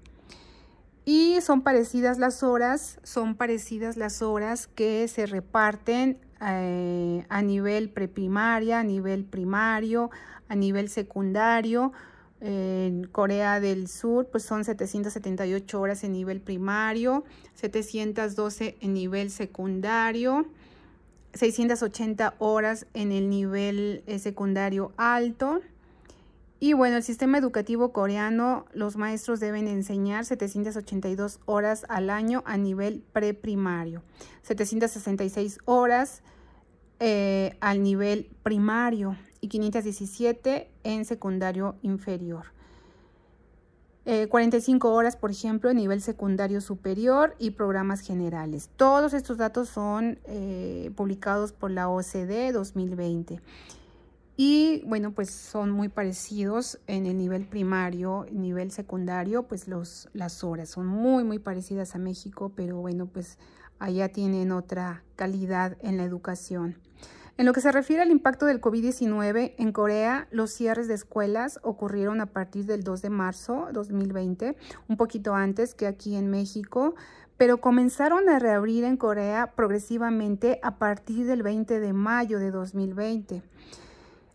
Y 1.12 1.42
son 1.42 1.64
parecidas 1.64 2.20
las 2.20 2.44
horas, 2.44 3.00
son 3.02 3.34
parecidas 3.34 3.98
las 3.98 4.22
horas 4.22 4.68
que 4.68 5.08
se 5.08 5.26
reparten 5.26 6.20
eh, 6.40 7.26
a 7.30 7.42
nivel 7.42 7.90
preprimaria, 7.90 8.82
a 8.82 8.84
nivel 8.84 9.26
primario, 9.26 10.12
a 10.50 10.54
nivel 10.54 10.88
secundario. 10.88 11.94
En 12.42 13.06
Corea 13.06 13.60
del 13.60 13.88
Sur, 13.88 14.28
pues 14.28 14.44
son 14.44 14.64
778 14.64 15.82
horas 15.82 16.04
en 16.04 16.12
nivel 16.12 16.42
primario, 16.42 17.24
712 17.56 18.78
en 18.80 18.94
nivel 18.94 19.32
secundario, 19.32 20.46
680 21.34 22.36
horas 22.38 22.86
en 22.94 23.12
el 23.12 23.32
nivel 23.32 24.04
eh, 24.06 24.20
secundario 24.20 24.92
alto. 24.96 25.62
Y 26.62 26.74
bueno, 26.74 26.98
el 26.98 27.04
sistema 27.04 27.38
educativo 27.38 27.94
coreano, 27.94 28.66
los 28.74 28.98
maestros 28.98 29.40
deben 29.40 29.68
enseñar 29.68 30.26
782 30.26 31.40
horas 31.46 31.86
al 31.88 32.10
año 32.10 32.44
a 32.46 32.58
nivel 32.58 33.02
preprimario, 33.14 34.04
766 34.42 35.60
horas 35.64 36.22
eh, 37.00 37.56
al 37.62 37.82
nivel 37.82 38.30
primario 38.44 39.16
y 39.40 39.48
517 39.48 40.70
en 40.84 41.06
secundario 41.06 41.76
inferior. 41.82 42.48
45 44.28 44.88
eh, 44.88 44.92
horas, 44.92 45.16
por 45.16 45.32
ejemplo, 45.32 45.70
en 45.70 45.78
nivel 45.78 46.02
secundario 46.02 46.60
superior 46.62 47.36
y 47.40 47.52
programas 47.52 48.02
generales. 48.02 48.70
Todos 48.76 49.14
estos 49.14 49.38
datos 49.38 49.70
son 49.70 50.20
eh, 50.26 50.92
publicados 50.96 51.54
por 51.54 51.72
la 51.72 51.90
OCDE 51.90 52.52
2020. 52.52 53.40
Y 54.42 54.84
bueno, 54.86 55.12
pues 55.12 55.32
son 55.32 55.70
muy 55.70 55.90
parecidos 55.90 56.80
en 56.88 57.06
el 57.06 57.18
nivel 57.18 57.46
primario, 57.46 58.26
nivel 58.32 58.72
secundario, 58.72 59.44
pues 59.44 59.68
los, 59.68 60.08
las 60.14 60.46
horas 60.46 60.70
son 60.70 60.86
muy, 60.86 61.26
muy 61.26 61.40
parecidas 61.40 61.94
a 61.94 61.98
México, 61.98 62.54
pero 62.56 62.78
bueno, 62.78 63.06
pues 63.06 63.38
allá 63.80 64.08
tienen 64.08 64.54
otra 64.54 65.04
calidad 65.18 65.76
en 65.82 65.98
la 65.98 66.06
educación. 66.06 66.78
En 67.36 67.48
lo 67.48 67.52
que 67.52 67.60
se 67.60 67.74
refiere 67.74 68.02
al 68.02 68.12
impacto 68.12 68.46
del 68.46 68.62
COVID-19, 68.62 69.56
en 69.58 69.72
Corea 69.74 70.30
los 70.32 70.52
cierres 70.52 70.88
de 70.88 70.94
escuelas 70.94 71.60
ocurrieron 71.62 72.22
a 72.22 72.28
partir 72.28 72.66
del 72.66 72.84
2 72.84 73.02
de 73.02 73.10
marzo 73.10 73.68
2020, 73.74 74.56
un 74.88 74.96
poquito 74.96 75.36
antes 75.36 75.76
que 75.76 75.86
aquí 75.86 76.16
en 76.16 76.30
México, 76.30 76.96
pero 77.36 77.60
comenzaron 77.60 78.30
a 78.30 78.40
reabrir 78.40 78.86
en 78.86 78.96
Corea 78.96 79.52
progresivamente 79.58 80.62
a 80.64 80.78
partir 80.78 81.26
del 81.26 81.44
20 81.44 81.82
de 81.82 81.92
mayo 81.92 82.40
de 82.40 82.52
2020. 82.52 83.44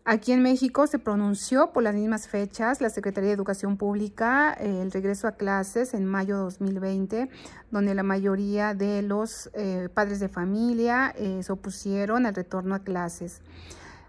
Aquí 0.07 0.33
en 0.33 0.43
México 0.43 0.85
se 0.85 0.99
pronunció 0.99 1.73
por 1.73 1.81
las 1.81 1.95
mismas 1.95 2.27
fechas 2.27 2.79
la 2.79 2.91
Secretaría 2.91 3.29
de 3.29 3.33
Educación 3.33 3.75
Pública 3.75 4.55
eh, 4.59 4.83
el 4.83 4.91
regreso 4.91 5.27
a 5.27 5.31
clases 5.31 5.95
en 5.95 6.05
mayo 6.05 6.35
de 6.35 6.41
2020, 6.43 7.29
donde 7.71 7.95
la 7.95 8.03
mayoría 8.03 8.75
de 8.75 9.01
los 9.01 9.49
eh, 9.55 9.89
padres 9.91 10.19
de 10.19 10.29
familia 10.29 11.11
eh, 11.17 11.41
se 11.41 11.51
opusieron 11.51 12.27
al 12.27 12.35
retorno 12.35 12.75
a 12.75 12.83
clases. 12.83 13.41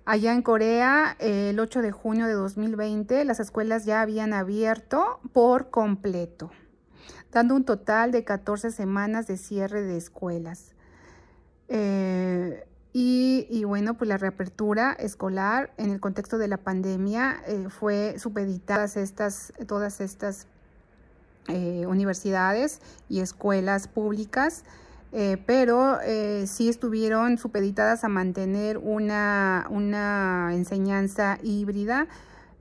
Allá 0.04 0.34
en 0.34 0.42
Corea, 0.42 1.16
el 1.18 1.58
8 1.58 1.80
de 1.80 1.92
junio 1.92 2.26
de 2.26 2.34
2020, 2.34 3.24
las 3.24 3.40
escuelas 3.40 3.86
ya 3.86 4.02
habían 4.02 4.34
abierto 4.34 5.18
por 5.32 5.70
completo, 5.70 6.50
dando 7.32 7.54
un 7.54 7.64
total 7.64 8.12
de 8.12 8.22
14 8.22 8.70
semanas 8.70 9.26
de 9.26 9.38
cierre 9.38 9.80
de 9.80 9.96
escuelas. 9.96 10.74
Y, 12.98 13.62
bueno, 13.64 13.92
pues 13.92 14.08
la 14.08 14.16
reapertura 14.16 14.94
escolar 14.94 15.70
en 15.76 15.90
el 15.90 16.00
contexto 16.00 16.38
de 16.38 16.48
la 16.48 16.56
pandemia 16.56 17.42
eh, 17.46 17.66
fue 17.68 18.18
supeditada 18.18 18.84
a 18.84 19.00
estas, 19.00 19.52
todas 19.66 20.00
estas 20.00 20.46
eh, 21.48 21.84
universidades 21.86 22.80
y 23.10 23.20
escuelas 23.20 23.86
públicas, 23.86 24.64
eh, 25.12 25.36
pero 25.44 25.98
sí 26.46 26.70
estuvieron 26.70 27.36
supeditadas 27.36 28.02
a 28.02 28.08
mantener 28.08 28.78
una, 28.78 29.66
una 29.68 30.54
enseñanza 30.54 31.38
híbrida 31.42 32.06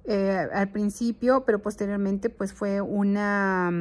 al 0.06 0.67
principio, 0.67 1.45
pero 1.45 1.60
posteriormente 1.60 2.30
pues 2.30 2.52
fue 2.52 2.82
una 2.82 3.71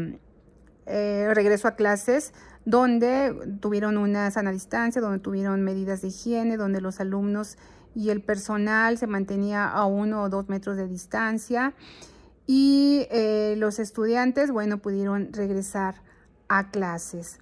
regreso 0.86 1.68
a 1.68 1.76
clases 1.76 2.32
donde 2.64 3.56
tuvieron 3.60 3.96
una 3.98 4.30
sana 4.30 4.50
distancia, 4.50 5.00
donde 5.00 5.18
tuvieron 5.18 5.62
medidas 5.62 6.02
de 6.02 6.08
higiene, 6.08 6.56
donde 6.56 6.80
los 6.80 7.00
alumnos 7.00 7.56
y 7.94 8.10
el 8.10 8.22
personal 8.22 8.98
se 8.98 9.06
mantenía 9.06 9.68
a 9.68 9.84
uno 9.86 10.22
o 10.22 10.28
dos 10.28 10.48
metros 10.48 10.76
de 10.76 10.88
distancia 10.88 11.74
y 12.46 13.06
eh, 13.10 13.54
los 13.56 13.78
estudiantes, 13.78 14.50
bueno, 14.50 14.78
pudieron 14.78 15.32
regresar 15.32 16.02
a 16.48 16.70
clases. 16.70 17.38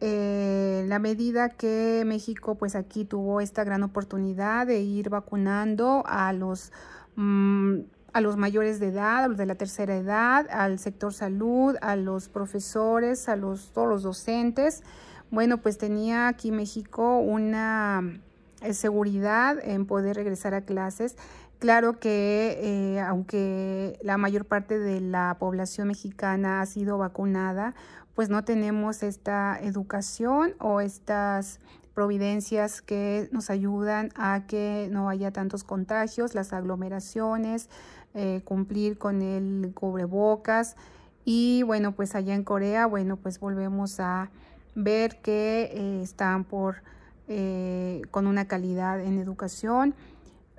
Eh, 0.00 0.84
la 0.88 0.98
medida 0.98 1.48
que 1.50 2.04
México, 2.06 2.56
pues 2.56 2.74
aquí 2.74 3.04
tuvo 3.04 3.40
esta 3.40 3.64
gran 3.64 3.82
oportunidad 3.82 4.66
de 4.66 4.80
ir 4.80 5.08
vacunando 5.10 6.04
a 6.06 6.32
los 6.32 6.72
mm, 7.16 7.80
a 8.16 8.22
los 8.22 8.38
mayores 8.38 8.80
de 8.80 8.88
edad, 8.88 9.24
a 9.24 9.28
los 9.28 9.36
de 9.36 9.44
la 9.44 9.56
tercera 9.56 9.94
edad, 9.94 10.46
al 10.50 10.78
sector 10.78 11.12
salud, 11.12 11.76
a 11.82 11.96
los 11.96 12.30
profesores, 12.30 13.28
a 13.28 13.36
los, 13.36 13.74
todos 13.74 13.86
los 13.86 14.02
docentes. 14.04 14.82
Bueno, 15.30 15.58
pues 15.58 15.76
tenía 15.76 16.28
aquí 16.28 16.50
México 16.50 17.18
una 17.18 18.18
eh, 18.62 18.72
seguridad 18.72 19.58
en 19.62 19.84
poder 19.84 20.16
regresar 20.16 20.54
a 20.54 20.62
clases. 20.62 21.16
Claro 21.58 22.00
que 22.00 22.58
eh, 22.62 23.00
aunque 23.00 23.98
la 24.00 24.16
mayor 24.16 24.46
parte 24.46 24.78
de 24.78 25.02
la 25.02 25.36
población 25.38 25.88
mexicana 25.88 26.62
ha 26.62 26.66
sido 26.66 26.96
vacunada, 26.96 27.74
pues 28.14 28.30
no 28.30 28.44
tenemos 28.44 29.02
esta 29.02 29.58
educación 29.60 30.54
o 30.58 30.80
estas 30.80 31.60
providencias 31.96 32.82
que 32.82 33.26
nos 33.32 33.48
ayudan 33.48 34.10
a 34.16 34.46
que 34.46 34.90
no 34.92 35.08
haya 35.08 35.30
tantos 35.30 35.64
contagios, 35.64 36.34
las 36.34 36.52
aglomeraciones, 36.52 37.70
eh, 38.12 38.42
cumplir 38.44 38.98
con 38.98 39.22
el 39.22 39.72
cubrebocas. 39.72 40.76
Y 41.24 41.62
bueno, 41.62 41.92
pues 41.92 42.14
allá 42.14 42.34
en 42.34 42.44
Corea, 42.44 42.84
bueno, 42.84 43.16
pues 43.16 43.40
volvemos 43.40 43.98
a 43.98 44.30
ver 44.74 45.22
que 45.22 45.70
eh, 45.72 46.02
están 46.02 46.44
por 46.44 46.82
eh, 47.28 48.02
con 48.10 48.26
una 48.26 48.46
calidad 48.46 49.00
en 49.00 49.18
educación, 49.18 49.94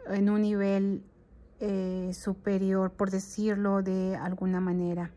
en 0.10 0.32
un 0.32 0.42
nivel 0.42 1.04
superior, 2.14 2.92
por 2.92 3.10
decirlo 3.10 3.82
de 3.84 4.16
alguna 4.16 4.60
manera. 4.60 5.12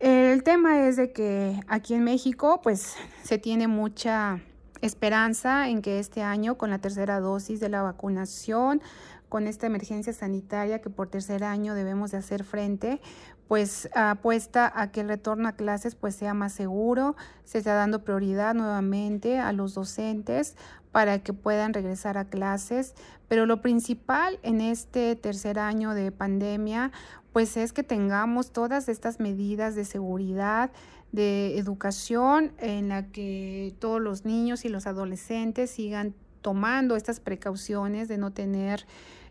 El 0.00 0.42
tema 0.42 0.86
es 0.86 0.96
de 0.96 1.12
que 1.12 1.60
aquí 1.66 1.94
en 1.94 2.04
México, 2.04 2.60
pues 2.62 2.96
se 3.22 3.38
tiene 3.38 3.66
mucha 3.66 4.40
esperanza 4.86 5.68
en 5.68 5.82
que 5.82 5.98
este 5.98 6.22
año, 6.22 6.58
con 6.58 6.70
la 6.70 6.78
tercera 6.78 7.20
dosis 7.20 7.58
de 7.60 7.68
la 7.68 7.82
vacunación, 7.82 8.82
con 9.28 9.46
esta 9.46 9.66
emergencia 9.66 10.12
sanitaria 10.12 10.80
que 10.80 10.90
por 10.90 11.08
tercer 11.08 11.42
año 11.42 11.74
debemos 11.74 12.10
de 12.10 12.18
hacer 12.18 12.44
frente, 12.44 13.00
pues 13.48 13.88
apuesta 13.94 14.72
a 14.74 14.92
que 14.92 15.00
el 15.00 15.08
retorno 15.08 15.48
a 15.48 15.52
clases 15.52 15.94
pues 15.94 16.14
sea 16.14 16.34
más 16.34 16.52
seguro, 16.52 17.16
se 17.44 17.58
está 17.58 17.74
dando 17.74 18.04
prioridad 18.04 18.54
nuevamente 18.54 19.38
a 19.38 19.52
los 19.52 19.74
docentes 19.74 20.56
para 20.92 21.18
que 21.18 21.32
puedan 21.32 21.74
regresar 21.74 22.16
a 22.18 22.26
clases, 22.26 22.94
pero 23.26 23.46
lo 23.46 23.60
principal 23.60 24.38
en 24.42 24.60
este 24.60 25.16
tercer 25.16 25.58
año 25.58 25.94
de 25.94 26.12
pandemia 26.12 26.92
pues 27.32 27.56
es 27.56 27.72
que 27.72 27.82
tengamos 27.82 28.52
todas 28.52 28.88
estas 28.88 29.18
medidas 29.18 29.74
de 29.74 29.84
seguridad, 29.84 30.70
de 31.14 31.58
educación 31.58 32.52
en 32.58 32.88
la 32.88 33.06
que 33.06 33.72
todos 33.78 34.00
los 34.00 34.24
niños 34.24 34.64
y 34.64 34.68
los 34.68 34.88
adolescentes 34.88 35.70
sigan 35.70 36.12
tomando 36.42 36.96
estas 36.96 37.20
precauciones 37.20 38.08
de 38.08 38.18
no 38.18 38.32
tener 38.32 38.84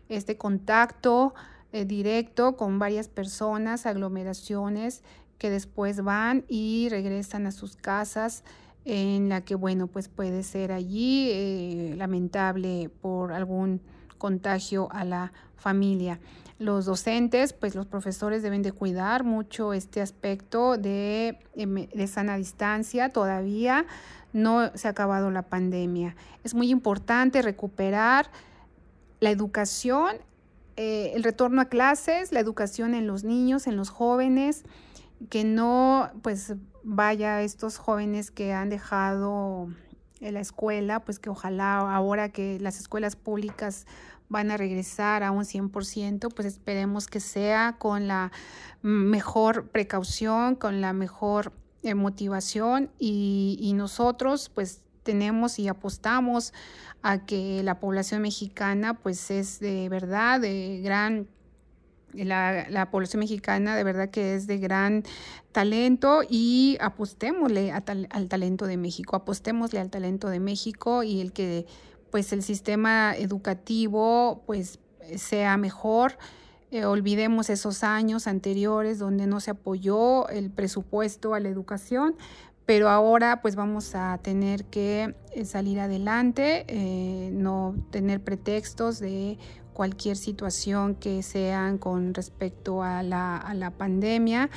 este 0.08 0.38
contacto 0.38 1.34
eh, 1.72 1.84
directo 1.84 2.56
con 2.56 2.78
varias 2.78 3.08
personas, 3.08 3.84
aglomeraciones 3.84 5.02
que 5.36 5.50
después 5.50 6.02
van 6.02 6.46
y 6.48 6.88
regresan 6.88 7.46
a 7.46 7.52
sus 7.52 7.76
casas 7.76 8.44
en 8.86 9.28
la 9.28 9.42
que, 9.42 9.54
bueno, 9.54 9.86
pues 9.86 10.08
puede 10.08 10.42
ser 10.42 10.72
allí 10.72 11.28
eh, 11.32 11.94
lamentable 11.98 12.90
por 13.02 13.34
algún 13.34 13.82
contagio 14.24 14.88
a 14.90 15.04
la 15.04 15.32
familia. 15.54 16.18
Los 16.58 16.86
docentes, 16.86 17.52
pues 17.52 17.74
los 17.74 17.84
profesores 17.84 18.42
deben 18.42 18.62
de 18.62 18.72
cuidar 18.72 19.22
mucho 19.22 19.74
este 19.74 20.00
aspecto 20.00 20.78
de, 20.78 21.38
em, 21.54 21.74
de 21.88 22.06
sana 22.06 22.38
distancia. 22.38 23.10
Todavía 23.10 23.84
no 24.32 24.74
se 24.74 24.88
ha 24.88 24.92
acabado 24.92 25.30
la 25.30 25.42
pandemia. 25.42 26.16
Es 26.42 26.54
muy 26.54 26.70
importante 26.70 27.42
recuperar 27.42 28.30
la 29.20 29.28
educación, 29.28 30.16
eh, 30.76 31.12
el 31.14 31.22
retorno 31.22 31.60
a 31.60 31.66
clases, 31.66 32.32
la 32.32 32.40
educación 32.40 32.94
en 32.94 33.06
los 33.06 33.24
niños, 33.24 33.66
en 33.66 33.76
los 33.76 33.90
jóvenes, 33.90 34.64
que 35.28 35.44
no 35.44 36.10
pues 36.22 36.54
vaya 36.82 37.42
estos 37.42 37.76
jóvenes 37.76 38.30
que 38.30 38.54
han 38.54 38.70
dejado 38.70 39.68
la 40.20 40.40
escuela, 40.40 41.00
pues 41.00 41.18
que 41.18 41.30
ojalá 41.30 41.78
ahora 41.94 42.28
que 42.30 42.58
las 42.60 42.78
escuelas 42.78 43.16
públicas 43.16 43.86
van 44.28 44.50
a 44.50 44.56
regresar 44.56 45.22
a 45.22 45.30
un 45.30 45.44
100%, 45.44 46.32
pues 46.34 46.46
esperemos 46.46 47.06
que 47.06 47.20
sea 47.20 47.76
con 47.78 48.08
la 48.08 48.32
mejor 48.82 49.68
precaución, 49.68 50.56
con 50.56 50.80
la 50.80 50.92
mejor 50.92 51.52
eh, 51.82 51.94
motivación 51.94 52.90
y, 52.98 53.72
nosotros 53.76 54.50
pues 54.54 54.80
tenemos 55.02 55.58
y 55.58 55.68
apostamos 55.68 56.54
a 57.02 57.26
que 57.26 57.62
la 57.62 57.78
población 57.78 58.22
mexicana 58.22 58.94
pues 58.94 59.30
es 59.30 59.60
de 59.60 59.88
verdad 59.90 60.40
de 60.40 60.80
gran 60.82 61.28
la, 62.14 62.66
la, 62.70 62.90
población 62.90 63.20
mexicana 63.20 63.76
de 63.76 63.84
verdad 63.84 64.08
que 64.08 64.34
es 64.34 64.46
de 64.46 64.58
gran 64.58 65.02
talento 65.52 66.22
y 66.26 66.78
apostémosle 66.80 67.72
al 67.72 68.28
talento 68.28 68.66
de 68.66 68.76
México, 68.76 69.16
apostémosle 69.16 69.80
al 69.80 69.90
talento 69.90 70.28
de 70.30 70.40
México 70.40 71.02
y 71.02 71.20
el 71.20 71.32
que 71.32 71.66
pues 72.14 72.32
el 72.32 72.44
sistema 72.44 73.16
educativo 73.16 74.44
pues 74.46 74.78
sea 75.16 75.56
mejor. 75.56 76.16
Eh, 76.70 76.84
olvidemos 76.84 77.50
esos 77.50 77.82
años 77.82 78.28
anteriores 78.28 79.00
donde 79.00 79.26
no 79.26 79.40
se 79.40 79.50
apoyó 79.50 80.28
el 80.28 80.48
presupuesto 80.52 81.34
a 81.34 81.40
la 81.40 81.48
educación, 81.48 82.14
pero 82.66 82.88
ahora 82.88 83.42
pues 83.42 83.56
vamos 83.56 83.96
a 83.96 84.16
tener 84.22 84.64
que 84.66 85.16
eh, 85.32 85.44
salir 85.44 85.80
adelante, 85.80 86.64
eh, 86.68 87.30
no 87.32 87.74
tener 87.90 88.22
pretextos 88.22 89.00
de 89.00 89.36
cualquier 89.72 90.16
situación 90.16 90.94
que 90.94 91.20
sean 91.24 91.78
con 91.78 92.14
respecto 92.14 92.84
a 92.84 93.02
la, 93.02 93.72
pandemia. 93.76 94.50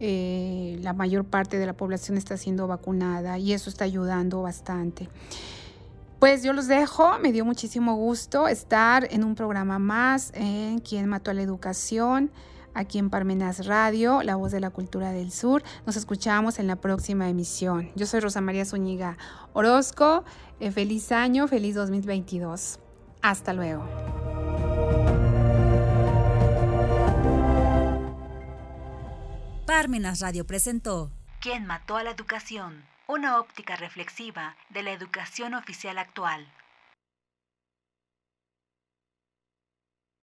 Eh, 0.00 0.80
la 0.82 0.94
mayor 0.94 1.26
parte 1.26 1.60
de 1.60 1.66
la 1.66 1.74
población 1.74 2.18
está 2.18 2.36
siendo 2.36 2.66
vacunada 2.66 3.38
y 3.38 3.52
eso 3.52 3.70
está 3.70 3.84
ayudando 3.84 4.42
bastante. 4.42 5.08
Pues 6.24 6.42
yo 6.42 6.54
los 6.54 6.68
dejo, 6.68 7.18
me 7.18 7.32
dio 7.32 7.44
muchísimo 7.44 7.96
gusto 7.96 8.48
estar 8.48 9.06
en 9.12 9.24
un 9.24 9.34
programa 9.34 9.78
más 9.78 10.32
en 10.32 10.78
Quien 10.78 11.06
mató 11.06 11.30
a 11.30 11.34
la 11.34 11.42
educación 11.42 12.30
aquí 12.72 12.98
en 12.98 13.10
Parmenas 13.10 13.66
Radio, 13.66 14.22
la 14.22 14.34
voz 14.34 14.50
de 14.50 14.58
la 14.58 14.70
cultura 14.70 15.10
del 15.10 15.30
sur. 15.30 15.62
Nos 15.84 15.96
escuchamos 15.96 16.58
en 16.58 16.66
la 16.66 16.76
próxima 16.76 17.28
emisión. 17.28 17.92
Yo 17.94 18.06
soy 18.06 18.20
Rosa 18.20 18.40
María 18.40 18.64
Zúñiga 18.64 19.18
Orozco. 19.52 20.24
Eh, 20.60 20.70
feliz 20.70 21.12
año, 21.12 21.46
feliz 21.46 21.74
2022. 21.74 22.78
Hasta 23.20 23.52
luego. 23.52 23.84
Parmenas 29.66 30.20
Radio 30.20 30.46
presentó 30.46 31.10
¿Quién 31.42 31.66
mató 31.66 31.98
a 31.98 32.02
la 32.02 32.12
educación? 32.12 32.93
Una 33.06 33.38
óptica 33.38 33.76
reflexiva 33.76 34.56
de 34.70 34.82
la 34.82 34.92
educación 34.92 35.52
oficial 35.52 35.98
actual. 35.98 36.46